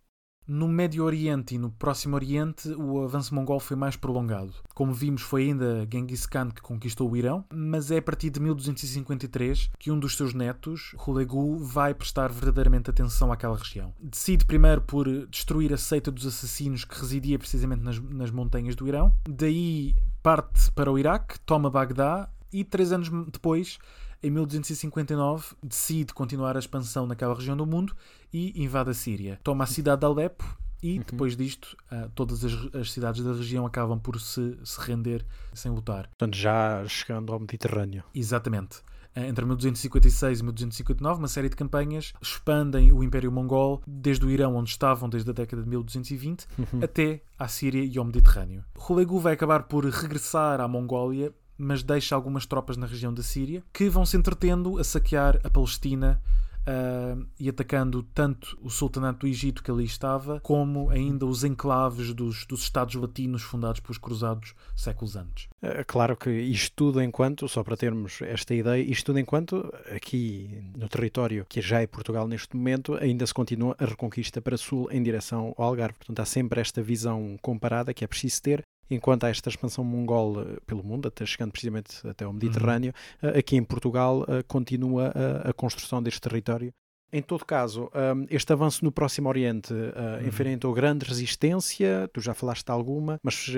No 0.53 0.67
Médio 0.67 1.05
Oriente 1.05 1.55
e 1.55 1.59
no 1.59 1.71
Próximo 1.71 2.17
Oriente, 2.17 2.71
o 2.71 3.05
avanço 3.05 3.33
mongol 3.33 3.61
foi 3.61 3.77
mais 3.77 3.95
prolongado. 3.95 4.53
Como 4.75 4.93
vimos, 4.93 5.23
foi 5.23 5.45
ainda 5.45 5.87
Genghis 5.89 6.27
Khan 6.27 6.51
que 6.51 6.61
conquistou 6.61 7.09
o 7.09 7.17
Irão, 7.17 7.45
mas 7.55 7.93
é 7.93 7.99
a 7.99 8.03
partir 8.03 8.31
de 8.31 8.41
1253 8.41 9.71
que 9.79 9.93
um 9.93 9.99
dos 10.01 10.17
seus 10.17 10.35
netos, 10.35 10.93
Hulegu, 11.07 11.57
vai 11.59 11.95
prestar 11.95 12.33
verdadeiramente 12.33 12.91
atenção 12.91 13.31
àquela 13.31 13.57
região. 13.57 13.95
Decide 14.01 14.45
primeiro 14.45 14.81
por 14.81 15.07
destruir 15.29 15.73
a 15.73 15.77
seita 15.77 16.11
dos 16.11 16.27
assassinos 16.27 16.85
que 16.85 16.99
residia 16.99 17.39
precisamente 17.39 17.85
nas, 17.85 18.01
nas 18.01 18.33
montanhas 18.33 18.75
do 18.75 18.89
Irão. 18.89 19.15
Daí 19.29 19.95
parte 20.21 20.73
para 20.73 20.91
o 20.91 20.99
Iraque, 20.99 21.39
toma 21.47 21.71
Bagdá 21.71 22.29
e 22.53 22.65
três 22.65 22.91
anos 22.91 23.09
depois 23.31 23.79
em 24.23 24.31
1259 24.31 25.55
decide 25.63 26.13
continuar 26.13 26.57
a 26.57 26.59
expansão 26.59 27.07
naquela 27.07 27.35
região 27.35 27.57
do 27.57 27.67
mundo 27.67 27.95
e 28.33 28.63
invade 28.63 28.91
a 28.91 28.95
Síria. 28.95 29.41
Toma 29.43 29.65
a 29.65 29.67
cidade 29.67 30.01
de 30.01 30.07
Alepo 30.07 30.45
e 30.83 30.99
depois 30.99 31.37
disto 31.37 31.77
uh, 31.93 32.09
todas 32.15 32.45
as, 32.45 32.53
as, 32.75 32.91
cidades 32.91 33.23
da 33.23 33.33
região 33.33 33.67
acabam 33.67 33.99
por 33.99 34.21
se, 34.21 34.59
se 34.65 34.81
render 34.81 35.25
sem 35.53 35.71
lutar. 35.71 36.07
Portanto, 36.09 36.37
já 36.37 36.85
chegando 36.87 37.33
ao 37.33 37.41
Mediterrâneo. 37.41 38.03
Exatamente. 38.15 38.79
Uh, 39.15 39.21
entre 39.21 39.45
1256 39.45 40.41
e 40.41 40.43
1259, 40.43 41.19
uma 41.19 41.29
série 41.29 41.49
de 41.49 41.57
campanhas 41.57 42.13
expandem 42.21 42.93
o 42.93 43.03
Império 43.03 43.31
Mongol 43.31 43.83
desde 43.87 44.25
o 44.25 44.31
Irão, 44.31 44.55
onde 44.57 44.71
estavam 44.71 45.09
desde 45.09 45.31
a 45.31 45.33
década 45.33 45.63
de 45.63 45.69
1220, 45.69 46.47
Uhum. 46.59 46.81
até 46.83 47.23
à 47.39 47.49
Síria 47.49 47.85
e 47.85 47.99
ao 47.99 48.05
Mediterrâneo. 48.05 48.65
Hulegu 48.89 49.19
vai 49.19 49.35
acabar 49.35 49.65
por 49.65 49.85
regressar 49.85 50.61
à 50.61 50.69
Mongólia 50.69 51.33
mas 51.61 51.83
deixa 51.83 52.15
algumas 52.15 52.47
tropas 52.47 52.77
na 52.77 52.87
região 52.87 53.13
da 53.13 53.23
Síria 53.23 53.63
que 53.73 53.89
vão 53.89 54.07
se 54.07 54.17
entretendo 54.17 54.79
a 54.79 54.85
saquear 54.85 55.41
a 55.45 55.51
Palestina 55.51 56.21
uh, 56.61 57.27
e 57.39 57.49
atacando 57.49 58.03
tanto 58.03 58.59
o 58.63 58.71
sultanato 58.71 59.21
do 59.21 59.27
Egito 59.27 59.63
que 59.63 59.71
ali 59.71 59.85
estava, 59.85 60.41
como 60.41 60.91
ainda 60.91 61.27
os 61.27 61.45
enclaves 61.45 62.13
dos, 62.13 62.47
dos 62.47 62.63
Estados 62.63 62.95
latinos 62.95 63.43
fundados 63.43 63.81
pelos 63.81 63.99
cruzados 63.99 64.55
séculos 64.77 65.17
antes. 65.17 65.49
É 65.63 65.85
claro 65.85 66.17
que 66.17 66.31
isto 66.31 66.73
tudo 66.75 67.03
enquanto, 67.03 67.49
só 67.49 67.63
para 67.63 67.77
termos 67.77 68.21
esta 68.23 68.55
ideia, 68.55 68.83
isto 68.83 69.07
tudo 69.07 69.19
enquanto 69.19 69.73
aqui 69.95 70.63
no 70.77 70.89
território 70.89 71.45
que 71.49 71.61
já 71.61 71.81
é 71.81 71.87
Portugal 71.87 72.27
neste 72.27 72.57
momento, 72.57 72.95
ainda 72.95 73.27
se 73.27 73.35
continua 73.35 73.77
a 73.79 73.85
reconquista 73.85 74.41
para 74.41 74.57
sul 74.57 74.89
em 74.91 75.03
direção 75.03 75.55
ao 75.57 75.67
Algarve. 75.67 75.99
Portanto, 75.99 76.21
há 76.21 76.25
sempre 76.25 76.61
esta 76.61 76.83
visão 76.83 77.37
comparada 77.41 77.95
que 77.95 78.05
é 78.05 78.07
preciso 78.07 78.43
ter 78.43 78.65
enquanto 78.91 79.25
há 79.25 79.31
esta 79.31 79.49
expansão 79.49 79.85
mongol 79.85 80.43
eh, 80.43 80.59
pelo 80.67 80.83
mundo, 80.83 81.09
até 81.09 81.25
chegando 81.25 81.53
precisamente 81.53 82.07
até 82.07 82.25
ao 82.25 82.33
Mediterrâneo, 82.33 82.93
uhum. 83.23 83.31
aqui 83.31 83.57
em 83.57 83.63
Portugal 83.63 84.25
eh, 84.29 84.43
continua 84.43 85.13
a, 85.15 85.51
a, 85.51 85.53
construção 85.53 86.03
deste 86.03 86.21
território. 86.21 86.73
Em 87.13 87.23
todo 87.23 87.45
caso, 87.45 87.91
um, 87.93 88.27
este 88.31 88.53
avanço 88.53 88.85
no 88.85 88.93
Próximo 88.93 89.29
Oriente 89.29 89.73
uh, 89.73 89.77
uhum. 89.77 90.29
enfrentou 90.29 90.73
grande 90.73 91.05
resistência, 91.05 92.09
tu 92.13 92.21
já 92.21 92.35
falaste 92.35 92.65
de 92.65 92.71
alguma, 92.71 93.19
mas 93.21 93.49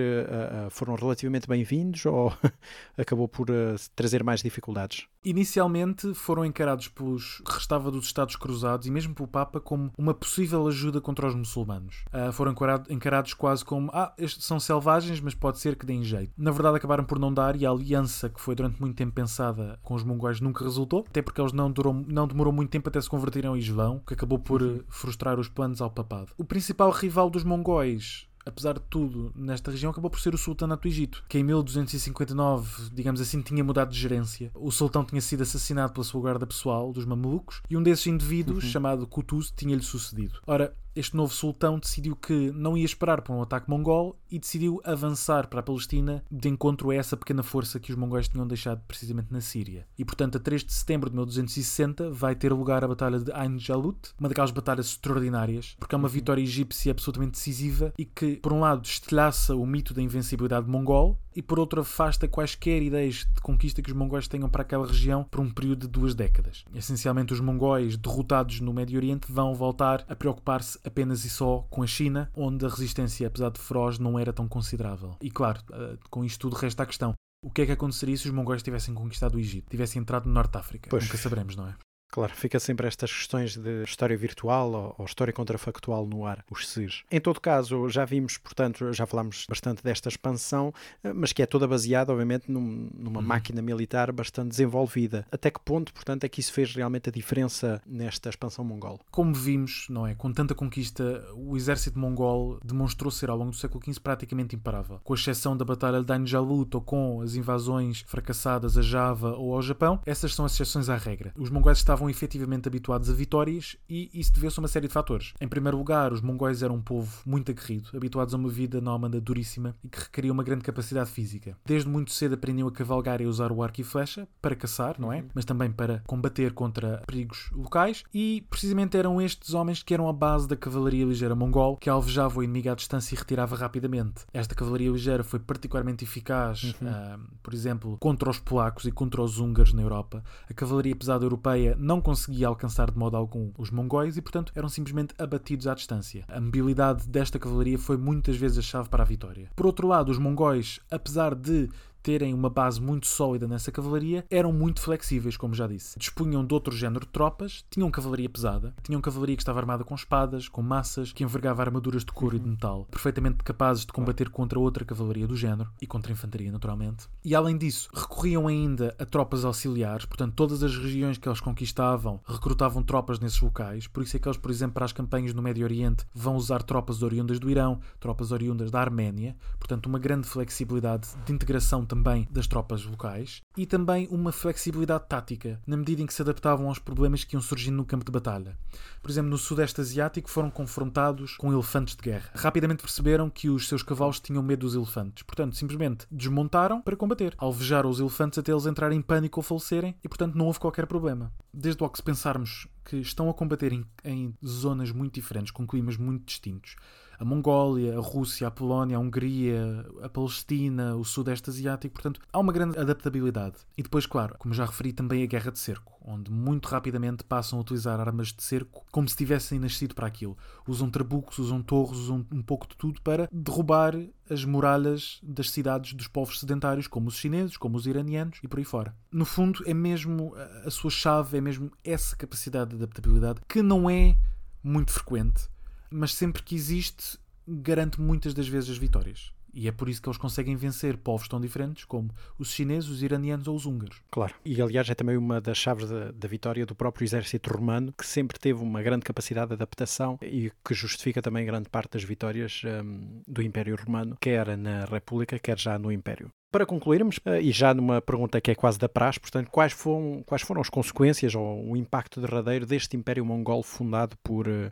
foram 0.71 0.95
relativamente 0.95 1.47
bem-vindos 1.47 2.07
ou 2.07 2.33
acabou 2.97 3.29
por 3.29 3.49
trazer 3.95 4.25
mais 4.25 4.43
dificuldades? 4.43 5.07
Inicialmente 5.25 6.15
foram 6.15 6.45
encarados 6.45 6.89
pelos 6.89 7.41
restava 7.47 7.93
dos 7.93 8.07
Estados 8.07 8.35
Cruzados 8.35 8.89
e 8.89 8.91
mesmo 8.91 9.15
pelo 9.15 9.29
Papa 9.29 9.61
como 9.61 9.93
uma 9.97 10.13
possível 10.13 10.67
ajuda 10.67 11.01
contra 11.01 11.29
os 11.29 11.35
muçulmanos. 11.35 12.05
Uh, 12.13 12.33
foram 12.33 12.53
encarados 12.91 13.33
quase 13.33 13.65
como 13.65 13.89
ah, 13.93 14.13
estes 14.19 14.45
são 14.45 14.59
selvagens, 14.59 15.21
mas 15.21 15.35
pode 15.35 15.61
ser 15.61 15.77
que 15.77 15.87
deem 15.87 16.03
jeito. 16.03 16.33
Na 16.37 16.51
verdade, 16.51 16.77
acabaram 16.77 17.05
por 17.05 17.21
não 17.21 17.33
dar 17.33 17.55
e 17.55 17.65
a 17.65 17.71
aliança 17.71 18.29
que 18.29 18.41
foi 18.41 18.57
durante 18.57 18.81
muito 18.81 18.97
tempo 18.97 19.13
pensada 19.13 19.79
com 19.83 19.95
os 19.95 20.03
mongóis 20.03 20.41
nunca 20.41 20.65
resultou, 20.65 21.05
até 21.09 21.23
porque 21.23 21.41
eles 21.41 21.53
não, 21.53 21.71
durou, 21.71 21.95
não 21.95 22.27
demorou 22.27 22.53
muito 22.53 22.71
tempo 22.71 22.89
até 22.89 23.01
se 23.01 23.09
converterem 23.09 23.49
ao 23.49 23.57
Islão, 23.57 24.03
que 24.05 24.15
acabou 24.15 24.41
por 24.41 24.61
uh, 24.61 24.85
frustrar 24.89 25.39
os 25.39 25.49
planos 25.49 25.81
ao 25.81 25.91
papado. 25.91 26.33
O 26.37 26.45
principal 26.45 26.91
rival 26.91 27.31
dos 27.31 27.45
mongóis 27.45 28.27
apesar 28.45 28.75
de 28.75 28.81
tudo, 28.91 29.33
nesta 29.35 29.71
região 29.71 29.91
acabou 29.91 30.11
por 30.11 30.21
ser 30.21 30.35
o 30.35 30.39
sultanato 30.39 30.83
do 30.83 30.89
Egito, 30.89 31.25
que 31.29 31.39
em 31.39 31.45
1259, 31.45 32.91
digamos 32.93 33.21
assim, 33.21 33.41
tinha 33.43 33.63
mudado 33.65 33.91
de 33.93 33.99
gerência. 33.99 34.51
O 34.55 34.71
sultão 34.71 35.05
tinha 35.05 35.21
sido 35.21 35.43
assassinado 35.43 35.93
pela 35.93 36.05
sua 36.05 36.21
guarda 36.21 36.47
pessoal, 36.47 36.93
dos 36.93 37.05
mamelucos, 37.05 37.63
e 37.69 37.77
um 37.77 37.83
desses 37.83 38.07
indivíduos, 38.07 38.65
Uhum. 38.65 38.71
chamado 38.71 39.07
Qutuz, 39.07 39.53
tinha-lhe 39.57 39.83
sucedido. 39.83 40.41
Ora, 40.47 40.75
este 40.95 41.17
novo 41.17 41.33
sultão 41.33 41.79
decidiu 41.79 42.15
que 42.15 42.51
não 42.53 42.77
ia 42.77 42.85
esperar 42.85 43.23
por 43.23 43.35
um 43.35 43.43
ataque 43.43 43.69
mongol 43.69 44.19
e 44.31 44.39
decidiu 44.39 44.81
avançar 44.85 45.47
para 45.49 45.61
a 45.61 45.63
Palestina 45.63 46.23
de 46.31 46.49
encontro 46.49 46.91
a 46.91 46.95
essa 46.95 47.17
pequena 47.17 47.43
força 47.43 47.81
que 47.81 47.91
os 47.91 47.97
mongóis 47.97 48.29
tinham 48.29 48.47
deixado 48.47 48.83
precisamente 48.87 49.33
na 49.33 49.41
Síria. 49.41 49.87
E 49.99 50.05
portanto, 50.05 50.37
a 50.37 50.41
3 50.41 50.65
de 50.65 50.73
setembro 50.73 51.09
de 51.09 51.17
1260 51.17 52.11
vai 52.11 52.35
ter 52.35 52.53
lugar 52.53 52.85
a 52.85 52.89
Batalha 52.89 53.19
de 53.19 53.33
Ain 53.33 53.59
Jalut, 53.59 54.11
uma 54.19 54.29
daquelas 54.29 54.51
batalhas 54.51 54.87
extraordinárias, 54.87 55.77
porque 55.79 55.95
é 55.95 55.99
uma 55.99 56.09
vitória 56.09 56.43
egípcia 56.43 56.93
absolutamente 56.93 57.33
decisiva 57.33 57.93
e 57.99 58.05
que, 58.05 58.37
por 58.37 58.53
um 58.53 58.61
lado, 58.61 58.85
estilhaça 58.85 59.55
o 59.55 59.67
mito 59.67 59.95
da 59.95 60.03
invencibilidade 60.03 60.69
mongol 60.69 61.19
e, 61.35 61.41
por 61.43 61.59
outro, 61.59 61.81
afasta 61.81 62.29
quaisquer 62.29 62.83
ideias 62.83 63.27
de 63.35 63.41
conquista 63.41 63.81
que 63.81 63.91
os 63.91 63.97
mongóis 63.97 64.29
tenham 64.29 64.49
para 64.49 64.63
aquela 64.63 64.87
região 64.87 65.25
por 65.31 65.41
um 65.41 65.51
período 65.51 65.81
de 65.81 65.89
duas 65.89 66.15
décadas. 66.15 66.65
Essencialmente, 66.75 67.33
os 67.33 67.41
mongóis 67.41 67.97
derrotados 67.97 68.61
no 68.61 68.73
Médio 68.73 68.99
Oriente 68.99 69.31
vão 69.31 69.55
voltar 69.55 70.05
a 70.09 70.15
preocupar-se 70.15 70.79
apenas 70.85 71.25
e 71.25 71.31
só 71.31 71.67
com 71.71 71.83
a 71.83 71.87
China, 71.87 72.31
onde 72.35 72.65
a 72.65 72.69
resistência, 72.69 73.27
apesar 73.27 73.51
de 73.51 73.61
feroz, 73.61 73.99
não 73.99 74.19
era 74.19 74.33
tão 74.33 74.49
considerável. 74.49 75.17
E 75.21 75.31
claro, 75.31 75.61
eh, 75.73 75.99
com 76.11 76.25
isto 76.25 76.41
tudo 76.41 76.57
resta 76.57 76.83
a 76.83 76.87
questão. 76.87 77.15
O 77.45 77.51
que 77.51 77.63
é 77.63 77.67
que 77.67 77.73
aconteceria 77.73 78.17
se 78.17 78.27
os 78.27 78.35
mongóis 78.35 78.63
tivessem 78.63 78.95
conquistado 78.95 79.37
o 79.37 79.41
Egito? 79.41 79.71
Tivessem 79.71 80.01
entrado 80.01 80.27
no 80.27 80.33
Norte 80.33 80.53
de 80.53 80.59
África? 80.59 80.91
Pois. 80.91 81.05
Nunca 81.05 81.19
saberemos, 81.19 81.57
não 81.57 81.67
é? 81.67 81.75
Claro, 82.13 82.33
fica 82.37 82.61
sempre 82.61 82.87
estas 82.87 83.11
questões 83.11 83.57
de 83.57 83.83
história 83.85 84.17
virtual 84.17 84.71
ou, 84.71 84.95
ou 84.99 85.05
história 85.07 85.33
contrafactual 85.33 86.07
no 86.07 86.27
ar, 86.27 86.45
os 86.51 86.69
SIS. 86.69 87.03
Em 87.11 87.19
todo 87.21 87.41
caso, 87.41 87.89
já 87.89 88.05
vimos, 88.05 88.37
portanto, 88.37 88.93
já 88.93 89.07
falámos 89.07 89.47
bastante 89.49 89.83
desta 89.83 90.11
expansão, 90.11 90.75
eh, 91.03 91.11
mas 91.13 91.33
que 91.33 91.43
é 91.43 91.47
toda 91.47 91.67
baseada, 91.67 92.13
obviamente, 92.13 92.53
num, 92.53 92.91
numa 92.95 93.21
Uhum. 93.21 93.27
máquina 93.27 93.63
militar 93.63 94.13
bastante 94.13 94.51
desenvolvida. 94.51 95.27
Até 95.33 95.51
que 95.51 95.59
ponto, 95.59 95.93
portanto, 95.95 96.25
é 96.25 96.29
que 96.29 96.39
isso 96.39 96.53
fez 96.53 96.75
realmente 96.75 97.09
a 97.09 97.13
diferença 97.13 97.81
nesta 97.87 98.29
expansão 98.29 98.63
mongol? 98.63 99.01
Como 99.11 99.33
vimos, 99.35 99.87
não 99.89 100.07
é? 100.07 100.15
Com 100.15 100.31
tanta 100.33 100.55
conquista, 100.55 101.25
o 101.35 101.57
exército 101.57 101.99
mongol 101.99 102.59
demonstrou 102.63 103.11
ser 103.11 103.31
ao 103.31 103.37
longo 103.39 103.53
do 103.53 103.57
século 103.57 103.83
XV 103.83 104.01
praticamente 104.01 104.55
imparável. 104.55 105.01
Com 105.03 105.15
exceção 105.15 105.57
da 105.57 105.65
Batalha 105.65 106.03
de 106.03 106.13
Ain 106.13 106.27
Jalut 106.27 106.77
ou 106.77 106.83
com 106.83 107.23
as 107.23 107.35
invasões 107.37 108.05
fracassadas 108.07 108.77
a 108.77 108.83
Java 108.83 109.35
ou 109.35 109.55
ao 109.55 109.63
Japão, 109.63 109.99
essas 110.05 110.35
são 110.35 110.45
as 110.45 110.53
exceções 110.53 110.91
à 110.91 110.97
regra. 110.97 111.33
Os 111.39 111.49
mongóis 111.49 111.79
estavam 111.79 112.02
estavam 112.03 112.11
efetivamente 112.11 112.69
habituados 112.69 113.09
a 113.09 113.13
vitórias 113.13 113.77
e 113.89 114.11
isso 114.13 114.33
deveu-se 114.33 114.59
a 114.59 114.63
uma 114.63 114.69
série 114.69 114.89
de 114.89 114.93
fatores. 114.93 115.33
Em 115.41 115.49
primeiro 115.49 115.77
lugar, 115.77 116.13
os 116.13 116.21
mongóis 116.21 116.63
eram 116.63 116.77
um 116.77 116.83
povo 116.83 117.23
muito 117.25 117.51
aguerrido, 117.51 117.91
habituados 117.95 118.35
a 118.35 118.37
uma 118.37 118.49
vida 118.49 118.81
nómada 118.81 119.21
duríssima 119.21 119.75
e 119.85 119.89
que 119.89 120.01
requeria 120.01 120.33
uma 120.33 120.43
grande 120.43 120.65
capacidade 120.65 121.11
física. 121.11 121.57
Desde 121.65 121.89
muito 121.89 122.13
cedo 122.13 122.35
aprendiam 122.35 122.69
a 122.69 122.73
cavalgar 122.73 123.21
e 123.21 123.25
a 123.25 123.29
usar 123.29 123.53
o 123.53 123.63
arco 123.63 123.81
e 123.81 123.85
flecha 123.85 124.27
para 124.41 124.57
caçar, 124.57 124.97
não 124.99 125.13
é? 125.13 125.19
Uhum. 125.19 125.29
Mas 125.35 125.45
também 125.45 125.71
para 125.71 126.03
combater 126.07 126.53
contra 126.53 127.03
perigos 127.07 127.51
locais 127.53 128.05
e 128.13 128.45
precisamente 128.51 128.97
eram 128.97 129.21
estes 129.21 129.55
homens 129.55 129.83
que 129.83 129.95
eram 129.95 130.09
a 130.09 130.13
base 130.13 130.49
da 130.49 130.57
cavalaria 130.57 131.05
ligeira 131.05 131.35
mongol 131.35 131.77
que 131.77 131.91
alvejava 131.91 132.41
o 132.41 132.43
inimigo 132.43 132.71
à 132.71 132.75
distância 132.75 133.15
e 133.15 133.19
retirava 133.19 133.57
rapidamente. 133.57 134.25
Esta 134.33 134.55
cavalaria 134.55 134.91
ligeira 134.91 135.23
foi 135.23 135.39
particularmente 135.39 136.05
eficaz, 136.05 136.75
uhum. 136.81 136.89
uh, 136.89 137.21
por 137.43 137.55
exemplo, 137.55 137.97
contra 137.99 138.31
os 138.31 138.39
polacos 138.39 138.85
e 138.85 138.93
contra 138.93 139.23
os 139.23 139.39
húngaros 139.39 139.73
na 139.73 139.83
Europa. 139.83 140.23
A 140.49 140.55
cavalaria 140.55 140.97
pesada 140.97 141.25
europeia 141.25 141.77
não 141.79 141.92
conseguia 142.01 142.49
alcançar 142.49 142.91
de 142.91 142.99
modo 142.99 143.17
algum 143.17 143.51
os 143.59 143.71
mongóis 143.71 144.17
e, 144.17 144.23
portanto, 144.23 144.53
eram 144.55 144.69
simplesmente 144.69 145.15
abatidos 145.19 145.67
à 145.67 145.75
distância. 145.75 146.25
A 146.29 146.41
mobilidade 146.41 147.09
desta 147.09 147.39
cavalaria 147.39 147.79
foi 147.79 147.97
muitas 147.97 148.37
vezes 148.37 148.59
a 148.59 148.63
chave 148.63 148.89
para 148.89 149.03
a 149.03 149.07
vitória. 149.07 149.51
Por 149.55 149.67
outro 149.67 149.87
lado, 149.87 150.11
os 150.11 150.19
mongóis, 150.19 150.81
apesar 150.91 151.35
de 151.35 151.69
terem 152.03 152.35
uma 152.35 152.51
base 152.51 152.81
muito 152.81 153.07
sólida 153.07 153.47
nessa 153.47 153.71
cavalaria, 153.71 154.25
eram 154.31 154.53
muito 154.53 154.81
flexíveis, 154.81 155.37
como 155.37 155.55
já 155.55 155.67
disse. 155.67 155.99
Dispunham 155.99 156.45
de 156.45 156.53
outro 156.53 156.75
género 156.75 157.07
de 157.07 157.13
tropas, 157.13 157.65
tinham 157.71 157.91
cavalaria 157.91 158.29
pesada, 158.29 158.75
tinham 158.83 159.01
cavalaria 159.01 159.37
que 159.37 159.43
estava 159.43 159.61
armada 159.61 159.85
com 159.85 159.95
espadas, 159.95 160.49
com 160.49 160.63
massas, 160.63 161.13
que 161.13 161.23
envergava 161.23 161.63
armaduras 161.63 162.05
de 162.05 162.13
couro 162.13 162.37
e 162.37 162.41
de 162.41 162.49
metal, 162.49 162.87
perfeitamente 162.91 163.45
capazes 163.45 163.87
de 163.87 163.93
combater 163.93 164.29
contra 164.31 164.59
outra 164.59 164.85
cavalaria 164.85 165.27
do 165.27 165.37
género 165.37 165.71
e 165.81 165.87
contra 165.87 166.13
a 166.13 166.15
infantaria, 166.15 166.51
naturalmente. 166.51 167.09
E 167.25 167.35
além 167.35 167.57
disso, 167.57 167.89
recorriam 167.95 168.49
ainda 168.49 168.95
a 168.99 169.05
tropas 169.05 169.45
auxiliares, 169.45 170.05
portanto, 170.05 170.35
todas 170.35 170.63
as 170.63 170.77
regiões 170.77 171.19
que 171.19 171.29
eles 171.29 171.41
conquistavam 171.41 172.21
recrutavam 172.27 172.83
tropas 172.83 173.21
nesses 173.21 173.41
locais, 173.41 173.87
por 173.87 174.03
isso 174.03 174.17
é 174.17 174.21
que 174.21 174.29
eles, 174.29 174.39
por 174.39 174.51
exemplo, 174.51 174.75
para 174.75 174.85
as 174.85 174.93
campanhas 174.93 175.33
no 175.35 175.43
Médio 175.43 175.65
Oriente, 175.65 176.05
vão 176.15 176.37
usar 176.37 176.63
tropas 176.63 177.03
oriundas 177.03 177.39
do 177.39 177.51
Irão, 177.51 177.81
tropas 178.01 178.33
oriundas 178.33 178.71
da 178.71 178.81
Arménia, 178.81 179.37
portanto, 179.59 179.87
uma 179.87 179.99
grande 179.99 180.27
flexibilidade 180.27 181.09
de 181.25 181.33
integração 181.33 181.85
também 181.93 182.27
das 182.31 182.47
tropas 182.47 182.87
locais 182.87 183.43
e 183.55 183.67
também 183.67 184.09
uma 184.11 184.33
flexibilidade 184.33 185.05
tática, 185.07 185.61
na 185.67 185.77
medida 185.77 186.01
em 186.01 186.07
que 186.07 186.15
se 186.15 186.23
adaptavam 186.23 186.69
aos 186.69 186.79
problemas 186.79 187.23
que 187.23 187.37
iam 187.37 187.43
surgindo 187.43 187.77
no 187.77 187.85
campo 187.85 188.03
de 188.03 188.11
batalha. 188.11 188.57
Por 189.03 189.11
exemplo, 189.11 189.31
no 189.31 189.37
Sudeste 189.37 189.83
Asiático 189.83 190.31
foram 190.31 190.51
confrontados 190.51 191.37
com 191.37 191.53
elefantes 191.53 191.95
de 191.95 192.03
guerra. 192.03 192.31
Rapidamente 192.35 192.83
perceberam 192.83 193.29
que 193.29 193.51
os 193.51 193.69
seus 193.69 193.83
cavalos 193.83 194.21
tinham 194.21 194.43
medo 194.43 194.61
dos 194.61 194.75
elefantes, 194.75 195.23
portanto, 195.23 195.55
simplesmente 195.55 196.07
desmontaram 196.11 196.81
para 196.81 196.97
combater. 196.97 197.35
Alvejaram 197.37 197.91
os 197.91 198.01
elefantes 198.01 198.39
até 198.39 198.51
eles 198.51 198.65
entrarem 198.65 198.99
em 198.99 199.03
pânico 199.03 199.41
ou 199.41 199.45
falecerem 199.45 199.95
e, 200.03 200.09
portanto, 200.09 200.35
não 200.35 200.47
houve 200.47 200.61
qualquer 200.61 200.87
problema. 200.87 201.31
Desde 201.53 201.83
logo, 201.83 201.95
se 201.95 202.03
pensarmos 202.03 202.69
que 202.87 202.97
estão 202.97 203.29
a 203.29 203.35
combater 203.35 203.71
em, 203.71 203.85
em 204.03 204.35
zonas 204.43 204.91
muito 204.91 205.15
diferentes, 205.15 205.51
com 205.51 205.67
climas 205.67 205.99
muito 205.99 206.25
distintos, 206.25 206.75
a 207.23 207.25
Mongólia, 207.25 207.97
a 207.97 208.01
Rússia, 208.01 208.49
a 208.49 208.51
Polónia, 208.51 208.97
a 208.97 209.01
Hungria, 209.01 209.87
a 210.03 210.09
Palestina, 210.09 210.97
o 210.97 211.05
Sudeste 211.05 211.51
Asiático. 211.51 211.95
Portanto, 211.95 212.21
há 212.33 212.39
uma 212.41 212.53
grande 212.53 212.77
adaptabilidade. 212.77 213.55
E 213.79 213.83
depois, 213.83 214.07
claro, 214.07 214.35
como 214.41 214.53
já 214.53 214.65
referi, 214.65 214.93
também 214.93 215.23
a 215.23 215.27
guerra 215.27 215.53
de 215.53 215.61
cerco, 215.61 215.93
onde 216.05 216.33
muito 216.33 216.67
rapidamente 216.67 217.23
passam 217.23 217.61
a 217.61 217.63
utilizar 217.63 218.01
armas 218.01 218.33
de 218.33 218.43
cerco 218.43 218.85
como 218.91 219.09
se 219.09 219.17
tivessem 219.17 219.61
nascido 219.61 219.95
para 219.95 220.09
aquilo. 220.09 220.37
Usam 220.67 220.91
trabucos, 220.91 221.39
usam 221.39 221.63
torres, 221.63 222.01
usam 222.01 222.27
um 222.33 222.43
pouco 222.43 222.67
de 222.67 222.77
tudo 222.77 223.01
para 223.03 223.29
derrubar 223.31 223.95
as 224.29 224.45
muralhas 224.45 225.21
das 225.23 225.49
cidades 225.51 225.95
dos 225.95 226.09
povos 226.09 226.41
sedentários, 226.41 226.89
como 226.89 227.07
os 227.07 227.15
chineses, 227.15 227.57
como 227.57 227.77
os 227.77 227.87
iranianos 227.87 228.41
e 228.43 228.49
por 228.49 228.59
aí 228.59 228.65
fora. 228.65 228.97
No 229.13 229.25
fundo, 229.25 229.63
é 229.65 229.73
mesmo 229.73 230.35
a 230.67 230.71
sua 230.71 230.91
chave, 230.91 231.39
é 231.39 231.41
mesmo 231.41 231.71
essa 231.85 232.17
capacidade 232.17 232.71
de 232.71 232.77
adaptabilidade 232.83 233.41
que 233.47 233.63
não 233.63 233.89
é 233.89 234.17
muito 234.65 234.91
frequente 234.91 235.52
mas 235.93 236.15
sempre 236.15 236.43
que 236.43 236.55
existe, 236.55 237.19
garante 237.47 238.01
muitas 238.01 238.35
das 238.35 238.49
vezes 238.49 238.71
as 238.71 238.79
vitórias. 238.79 239.33
E 239.55 239.69
é 239.69 239.73
por 239.73 239.89
isso 239.89 240.01
que 240.01 240.09
eles 240.09 240.17
conseguem 240.17 240.57
vencer 240.57 240.97
povos 240.97 241.29
tão 241.29 241.41
diferentes 241.41 241.85
como 241.85 242.11
os 242.39 242.51
chineses, 242.53 242.89
os 242.89 243.03
iranianos 243.03 243.47
ou 243.47 243.55
os 243.55 243.67
húngaros. 243.67 244.01
Claro. 244.11 244.35
E 244.45 244.61
aliás 244.63 244.89
é 244.89 244.95
também 244.95 245.17
uma 245.17 245.41
das 245.41 245.59
chaves 245.59 245.89
da, 245.89 246.11
da, 246.11 246.29
vitória 246.29 246.65
do 246.65 246.75
próprio 246.75 247.05
exército 247.05 247.53
romano, 247.53 247.93
que 247.93 248.07
sempre 248.07 248.39
teve 248.39 248.63
uma 248.63 248.83
grande 248.83 249.05
capacidade 249.05 249.49
de 249.49 249.55
adaptação 249.55 250.19
e 250.23 250.51
que 250.65 250.75
justifica 250.75 251.21
também 251.21 251.45
grande 251.45 251.69
parte 251.69 251.93
das 251.93 252.03
vitórias 252.03 252.63
um, 252.65 253.21
do 253.29 253.43
Império 253.43 253.77
Romano, 253.77 254.17
quer 254.19 254.57
na 254.57 254.87
República, 254.87 255.39
quer 255.39 255.59
já 255.59 255.79
no 255.79 255.93
Império. 255.93 256.31
Para 256.53 256.67
concluirmos, 256.67 257.19
eh, 257.25 257.41
e 257.41 257.51
já 257.51 257.73
numa 257.73 258.03
pergunta 258.03 258.39
que 258.39 258.51
é 258.51 258.55
quase 258.55 258.79
da 258.79 258.87
praxe, 258.87 259.19
portanto, 259.19 259.49
quais 259.51 259.73
foram, 259.73 260.23
quais 260.27 260.43
foram 260.43 260.61
as 260.61 260.69
consequências 260.69 261.35
ou 261.35 261.71
o 261.71 261.75
impacto 261.79 262.21
derradeiro 262.21 262.67
deste 262.67 262.95
Império 262.95 263.25
Mongol 263.25 263.63
fundado 263.63 264.19
por 264.23 264.47
uh, 264.47 264.71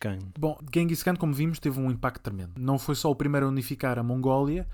Khan? 0.00 0.18
Bom, 0.38 0.56
Genghis 0.72 1.02
Khan, 1.02 1.16
como 1.16 1.34
vimos, 1.34 1.58
teve 1.58 1.80
um 1.80 1.90
impacto 1.90 2.22
tremendo. 2.22 2.52
Não 2.56 2.78
foi 2.78 2.94
só 2.94 3.10
o 3.10 3.16
primeiro 3.16 3.46
a 3.46 3.48
unificar 3.48 3.98
a 3.98 4.04
Mongólia, 4.04 4.68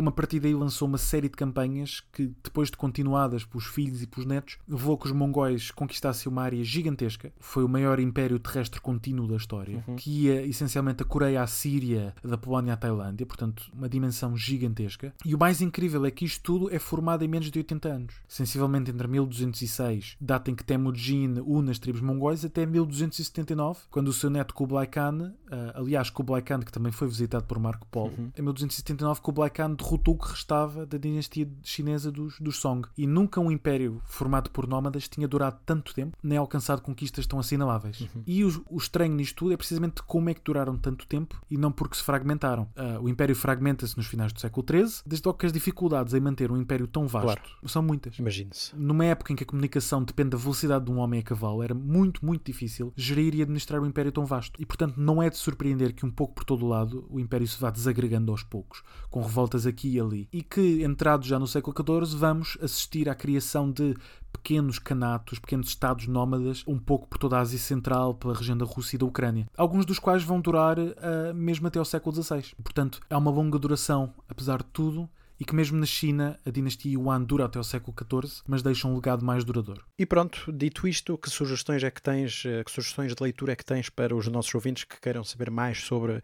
como 0.00 0.08
a 0.08 0.12
partir 0.12 0.40
daí 0.40 0.54
lançou 0.54 0.88
uma 0.88 0.96
série 0.96 1.28
de 1.28 1.36
campanhas 1.36 2.02
que, 2.10 2.32
depois 2.42 2.70
de 2.70 2.76
continuadas 2.78 3.44
pelos 3.44 3.66
filhos 3.66 4.02
e 4.02 4.06
pelos 4.06 4.24
netos, 4.24 4.56
levou 4.66 4.96
que 4.96 5.04
os 5.04 5.12
mongóis 5.12 5.70
conquistassem 5.70 6.32
uma 6.32 6.40
área 6.40 6.64
gigantesca. 6.64 7.30
Foi 7.38 7.62
o 7.62 7.68
maior 7.68 8.00
império 8.00 8.38
terrestre 8.38 8.80
contínuo 8.80 9.28
da 9.28 9.36
história, 9.36 9.84
uhum. 9.86 9.96
que 9.96 10.22
ia 10.22 10.40
essencialmente 10.46 11.02
a 11.02 11.04
Coreia 11.04 11.42
à 11.42 11.46
Síria, 11.46 12.14
da 12.24 12.38
Polónia 12.38 12.72
à 12.72 12.76
Tailândia, 12.78 13.26
portanto, 13.26 13.70
uma 13.74 13.90
dimensão 13.90 14.34
gigantesca. 14.34 15.12
E 15.22 15.34
o 15.34 15.38
mais 15.38 15.60
incrível 15.60 16.06
é 16.06 16.10
que 16.10 16.24
isto 16.24 16.42
tudo 16.42 16.74
é 16.74 16.78
formado 16.78 17.22
em 17.22 17.28
menos 17.28 17.50
de 17.50 17.58
80 17.58 17.88
anos. 17.90 18.14
Sensivelmente 18.26 18.90
entre 18.90 19.06
1206, 19.06 20.16
data 20.18 20.50
em 20.50 20.54
que 20.54 20.64
Temujin 20.64 21.42
une 21.44 21.70
as 21.70 21.78
tribos 21.78 22.00
mongóis, 22.00 22.42
até 22.42 22.64
1279, 22.64 23.80
quando 23.90 24.08
o 24.08 24.14
seu 24.14 24.30
neto 24.30 24.54
Kublai 24.54 24.86
Khan, 24.86 25.34
uh, 25.52 25.78
aliás, 25.78 26.08
Kublai 26.08 26.40
Khan, 26.40 26.60
que 26.60 26.72
também 26.72 26.90
foi 26.90 27.06
visitado 27.06 27.44
por 27.44 27.58
Marco 27.58 27.86
Polo, 27.88 28.14
uhum. 28.16 28.30
em 28.34 28.40
1279 28.40 29.20
Kublai 29.20 29.50
Khan 29.50 29.74
derrotou 29.74 29.89
o 29.94 30.16
que 30.16 30.28
restava 30.28 30.86
da 30.86 30.98
dinastia 30.98 31.48
chinesa 31.62 32.10
dos, 32.10 32.38
dos 32.38 32.56
Song. 32.56 32.86
E 32.96 33.06
nunca 33.06 33.40
um 33.40 33.50
império 33.50 34.02
formado 34.04 34.50
por 34.50 34.66
nómadas 34.66 35.08
tinha 35.08 35.26
durado 35.26 35.58
tanto 35.64 35.94
tempo, 35.94 36.16
nem 36.22 36.38
alcançado 36.38 36.82
conquistas 36.82 37.26
tão 37.26 37.38
assinaláveis. 37.38 38.00
Uhum. 38.00 38.22
E 38.26 38.44
o, 38.44 38.64
o, 38.68 38.76
estranho 38.76 39.14
nisto 39.14 39.36
tudo 39.36 39.52
é 39.52 39.56
precisamente 39.56 40.02
como 40.02 40.28
é 40.28 40.34
que 40.34 40.42
duraram 40.44 40.76
tanto 40.76 41.06
tempo 41.06 41.40
e 41.50 41.56
não 41.56 41.72
porque 41.72 41.96
se 41.96 42.02
fragmentaram. 42.02 42.64
Uh, 42.76 43.02
o 43.02 43.08
império 43.08 43.34
fragmenta-se 43.34 43.96
nos 43.96 44.06
finais 44.06 44.32
do 44.32 44.40
século 44.40 44.66
XIII, 44.68 45.02
desde 45.06 45.26
logo 45.26 45.38
que 45.38 45.46
as 45.46 45.52
dificuldades 45.52 46.12
em 46.14 46.20
manter 46.20 46.52
um 46.52 46.56
império 46.56 46.86
tão 46.86 47.06
vasto 47.06 47.40
claro. 47.40 47.68
são 47.68 47.82
muitas. 47.82 48.18
Imagine-se. 48.18 48.76
Numa 48.76 49.04
época 49.04 49.32
em 49.32 49.36
que 49.36 49.44
a 49.44 49.46
comunicação 49.46 50.02
depende 50.02 50.30
da 50.30 50.38
velocidade 50.38 50.84
de 50.84 50.90
um 50.90 50.98
homem 50.98 51.20
a 51.20 51.22
cavalo, 51.22 51.62
era 51.62 51.74
muito, 51.74 52.24
muito 52.24 52.44
difícil 52.44 52.92
gerir 52.96 53.34
e 53.34 53.42
administrar 53.42 53.80
um 53.80 53.86
império 53.86 54.12
tão 54.12 54.26
vasto. 54.26 54.60
E, 54.60 54.66
portanto, 54.66 54.94
não 54.98 55.22
é 55.22 55.30
de 55.30 55.36
surpreender 55.36 55.94
que 55.94 56.04
um 56.04 56.10
pouco 56.10 56.34
por 56.34 56.44
todo 56.44 56.64
o 56.64 56.68
lado 56.68 57.06
o 57.08 57.18
império 57.18 57.46
se 57.46 57.60
vá 57.60 57.70
desagregando 57.70 58.30
aos 58.30 58.42
poucos, 58.42 58.82
com 59.08 59.22
revoltas 59.22 59.66
aqui 59.70 59.94
e 59.94 60.00
ali. 60.00 60.28
E 60.32 60.42
que, 60.42 60.84
entrados 60.84 61.26
já 61.26 61.38
no 61.38 61.46
século 61.46 61.74
XIV, 61.76 62.18
vamos 62.18 62.58
assistir 62.60 63.08
à 63.08 63.14
criação 63.14 63.70
de 63.70 63.94
pequenos 64.32 64.78
canatos, 64.78 65.38
pequenos 65.38 65.68
estados 65.68 66.06
nómadas, 66.06 66.62
um 66.66 66.78
pouco 66.78 67.08
por 67.08 67.18
toda 67.18 67.36
a 67.36 67.40
Ásia 67.40 67.58
Central, 67.58 68.14
pela 68.14 68.34
região 68.34 68.56
da 68.56 68.64
Rússia 68.64 68.96
e 68.96 68.98
da 68.98 69.06
Ucrânia. 69.06 69.48
Alguns 69.56 69.84
dos 69.84 69.98
quais 69.98 70.22
vão 70.22 70.40
durar 70.40 70.78
uh, 70.78 71.34
mesmo 71.34 71.66
até 71.66 71.78
ao 71.78 71.84
século 71.84 72.14
XVI. 72.14 72.54
Portanto, 72.62 73.00
é 73.08 73.16
uma 73.16 73.30
longa 73.30 73.58
duração, 73.58 74.12
apesar 74.28 74.58
de 74.58 74.68
tudo, 74.72 75.08
e 75.40 75.44
que 75.44 75.54
mesmo 75.54 75.78
na 75.78 75.86
China 75.86 76.38
a 76.44 76.50
dinastia 76.50 76.92
Yuan 76.92 77.22
dura 77.22 77.46
até 77.46 77.58
o 77.58 77.64
século 77.64 77.96
XIV, 77.98 78.42
mas 78.46 78.62
deixa 78.62 78.86
um 78.86 78.94
legado 78.94 79.24
mais 79.24 79.42
duradouro. 79.42 79.82
E 79.98 80.04
pronto, 80.04 80.52
dito 80.52 80.86
isto, 80.86 81.16
que 81.16 81.30
sugestões 81.30 81.82
é 81.82 81.90
que 81.90 82.02
tens, 82.02 82.44
eh, 82.44 82.62
que 82.62 82.70
sugestões 82.70 83.14
de 83.14 83.22
leitura 83.22 83.52
é 83.52 83.56
que 83.56 83.64
tens 83.64 83.88
para 83.88 84.14
os 84.14 84.28
nossos 84.28 84.54
ouvintes 84.54 84.84
que 84.84 85.00
queiram 85.00 85.24
saber 85.24 85.50
mais 85.50 85.82
sobre 85.82 86.12
uh, 86.12 86.20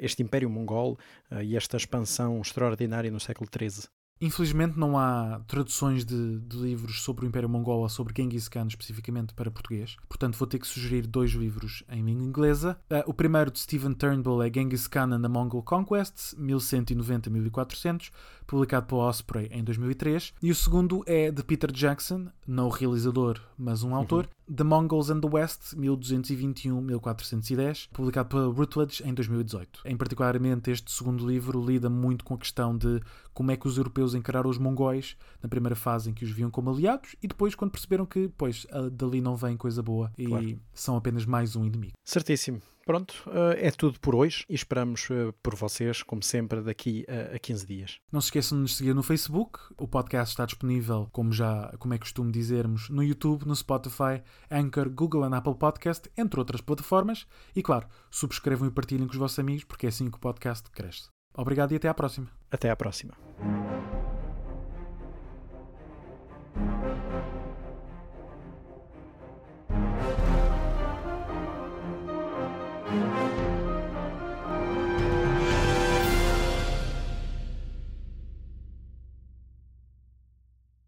este 0.00 0.24
Império 0.24 0.50
Mongol 0.50 0.98
uh, 1.30 1.40
e 1.40 1.56
esta 1.56 1.76
expansão 1.76 2.40
extraordinária 2.40 3.12
no 3.12 3.20
século 3.20 3.48
XIII? 3.48 3.88
Infelizmente 4.20 4.76
não 4.76 4.98
há 4.98 5.40
traduções 5.46 6.04
de, 6.04 6.40
de, 6.40 6.56
livros 6.56 7.02
sobre 7.02 7.24
o 7.24 7.28
Império 7.28 7.48
Mongol 7.48 7.82
ou 7.82 7.88
sobre 7.88 8.12
Genghis 8.16 8.48
Khan 8.48 8.66
especificamente 8.66 9.32
para 9.32 9.50
português. 9.50 9.96
Portanto, 10.08 10.36
vou 10.36 10.48
ter 10.48 10.58
que 10.58 10.66
sugerir 10.66 11.06
dois 11.06 11.30
livros 11.30 11.84
em 11.88 12.04
língua 12.04 12.26
inglesa. 12.26 12.76
Uh, 12.90 13.08
o 13.08 13.14
primeiro 13.14 13.50
de 13.50 13.60
Stephen 13.60 13.94
Turnbull 13.94 14.42
é 14.42 14.52
Genghis 14.52 14.88
Khan 14.88 15.14
and 15.14 15.22
the 15.22 15.28
Mongol 15.28 15.62
Conquest, 15.62 16.34
1190-1400, 16.36 18.10
publicado 18.48 18.86
pela 18.86 19.04
Osprey 19.04 19.48
em 19.52 19.62
2003. 19.62 20.34
E 20.42 20.50
o 20.50 20.54
segundo 20.54 21.04
é 21.06 21.30
de 21.30 21.44
Peter 21.44 21.70
Jackson, 21.70 22.28
não 22.46 22.66
o 22.66 22.70
realizador, 22.70 23.38
mas 23.56 23.84
um 23.84 23.94
autor, 23.94 24.28
uhum. 24.48 24.56
The 24.56 24.64
Mongols 24.64 25.10
and 25.10 25.20
the 25.20 25.28
West, 25.30 25.76
1221-1410, 25.76 27.90
publicado 27.92 28.30
pela 28.30 28.50
Routledge 28.50 29.06
em 29.06 29.12
2018. 29.12 29.82
Em 29.84 29.94
particularmente, 29.96 30.70
este 30.70 30.90
segundo 30.90 31.28
livro 31.28 31.62
lida 31.64 31.88
muito 31.90 32.24
com 32.24 32.34
a 32.34 32.38
questão 32.38 32.76
de 32.76 33.00
como 33.34 33.50
é 33.50 33.56
que 33.56 33.68
os 33.68 33.76
europeus 33.76 34.14
encararam 34.14 34.48
os 34.48 34.56
mongóis 34.56 35.14
na 35.42 35.48
primeira 35.48 35.76
fase 35.76 36.08
em 36.10 36.14
que 36.14 36.24
os 36.24 36.30
viam 36.30 36.50
como 36.50 36.70
aliados 36.70 37.14
e 37.22 37.28
depois 37.28 37.54
quando 37.54 37.72
perceberam 37.72 38.06
que, 38.06 38.30
pois, 38.38 38.66
dali 38.92 39.20
não 39.20 39.36
vem 39.36 39.58
coisa 39.58 39.82
boa 39.82 40.10
e 40.16 40.26
claro. 40.26 40.58
são 40.72 40.96
apenas 40.96 41.26
mais 41.26 41.54
um 41.54 41.66
inimigo. 41.66 41.92
Certíssimo. 42.02 42.62
Pronto, 42.88 43.22
eh, 43.26 43.66
é 43.66 43.70
tudo 43.70 44.00
por 44.00 44.14
hoje 44.14 44.46
e 44.48 44.54
esperamos 44.54 45.08
eh, 45.10 45.30
por 45.42 45.54
vocês, 45.54 46.02
como 46.02 46.22
sempre, 46.22 46.62
daqui 46.62 47.04
a 47.34 47.38
15 47.38 47.66
dias. 47.66 48.00
Não 48.10 48.18
se 48.18 48.28
esqueçam 48.28 48.56
de 48.56 48.62
nos 48.62 48.78
seguir 48.78 48.94
no 48.94 49.02
Facebook. 49.02 49.58
O 49.76 49.86
podcast 49.86 50.32
está 50.32 50.46
disponível, 50.46 51.06
como 51.12 51.30
já 51.30 51.70
como 51.78 51.92
é 51.92 51.98
costume 51.98 52.32
dizermos, 52.32 52.88
no 52.88 53.02
YouTube, 53.02 53.44
no 53.44 53.54
Spotify, 53.54 54.22
Anchor, 54.50 54.88
Google 54.88 55.28
e 55.28 55.34
Apple 55.34 55.56
Podcast, 55.56 56.10
entre 56.16 56.40
outras 56.40 56.62
plataformas. 56.62 57.26
E 57.54 57.62
claro, 57.62 57.86
subscrevam 58.10 58.66
e 58.66 58.70
partilhem 58.70 59.06
com 59.06 59.12
os 59.12 59.18
vossos 59.18 59.38
amigos, 59.38 59.64
porque 59.64 59.84
é 59.84 59.90
assim 59.90 60.10
que 60.10 60.16
o 60.16 60.20
podcast 60.20 60.70
cresce. 60.70 61.10
Obrigado 61.36 61.72
e 61.72 61.76
até 61.76 61.88
à 61.88 61.94
próxima. 61.94 62.30
Até 62.50 62.70
à 62.70 62.76
próxima. 62.76 63.12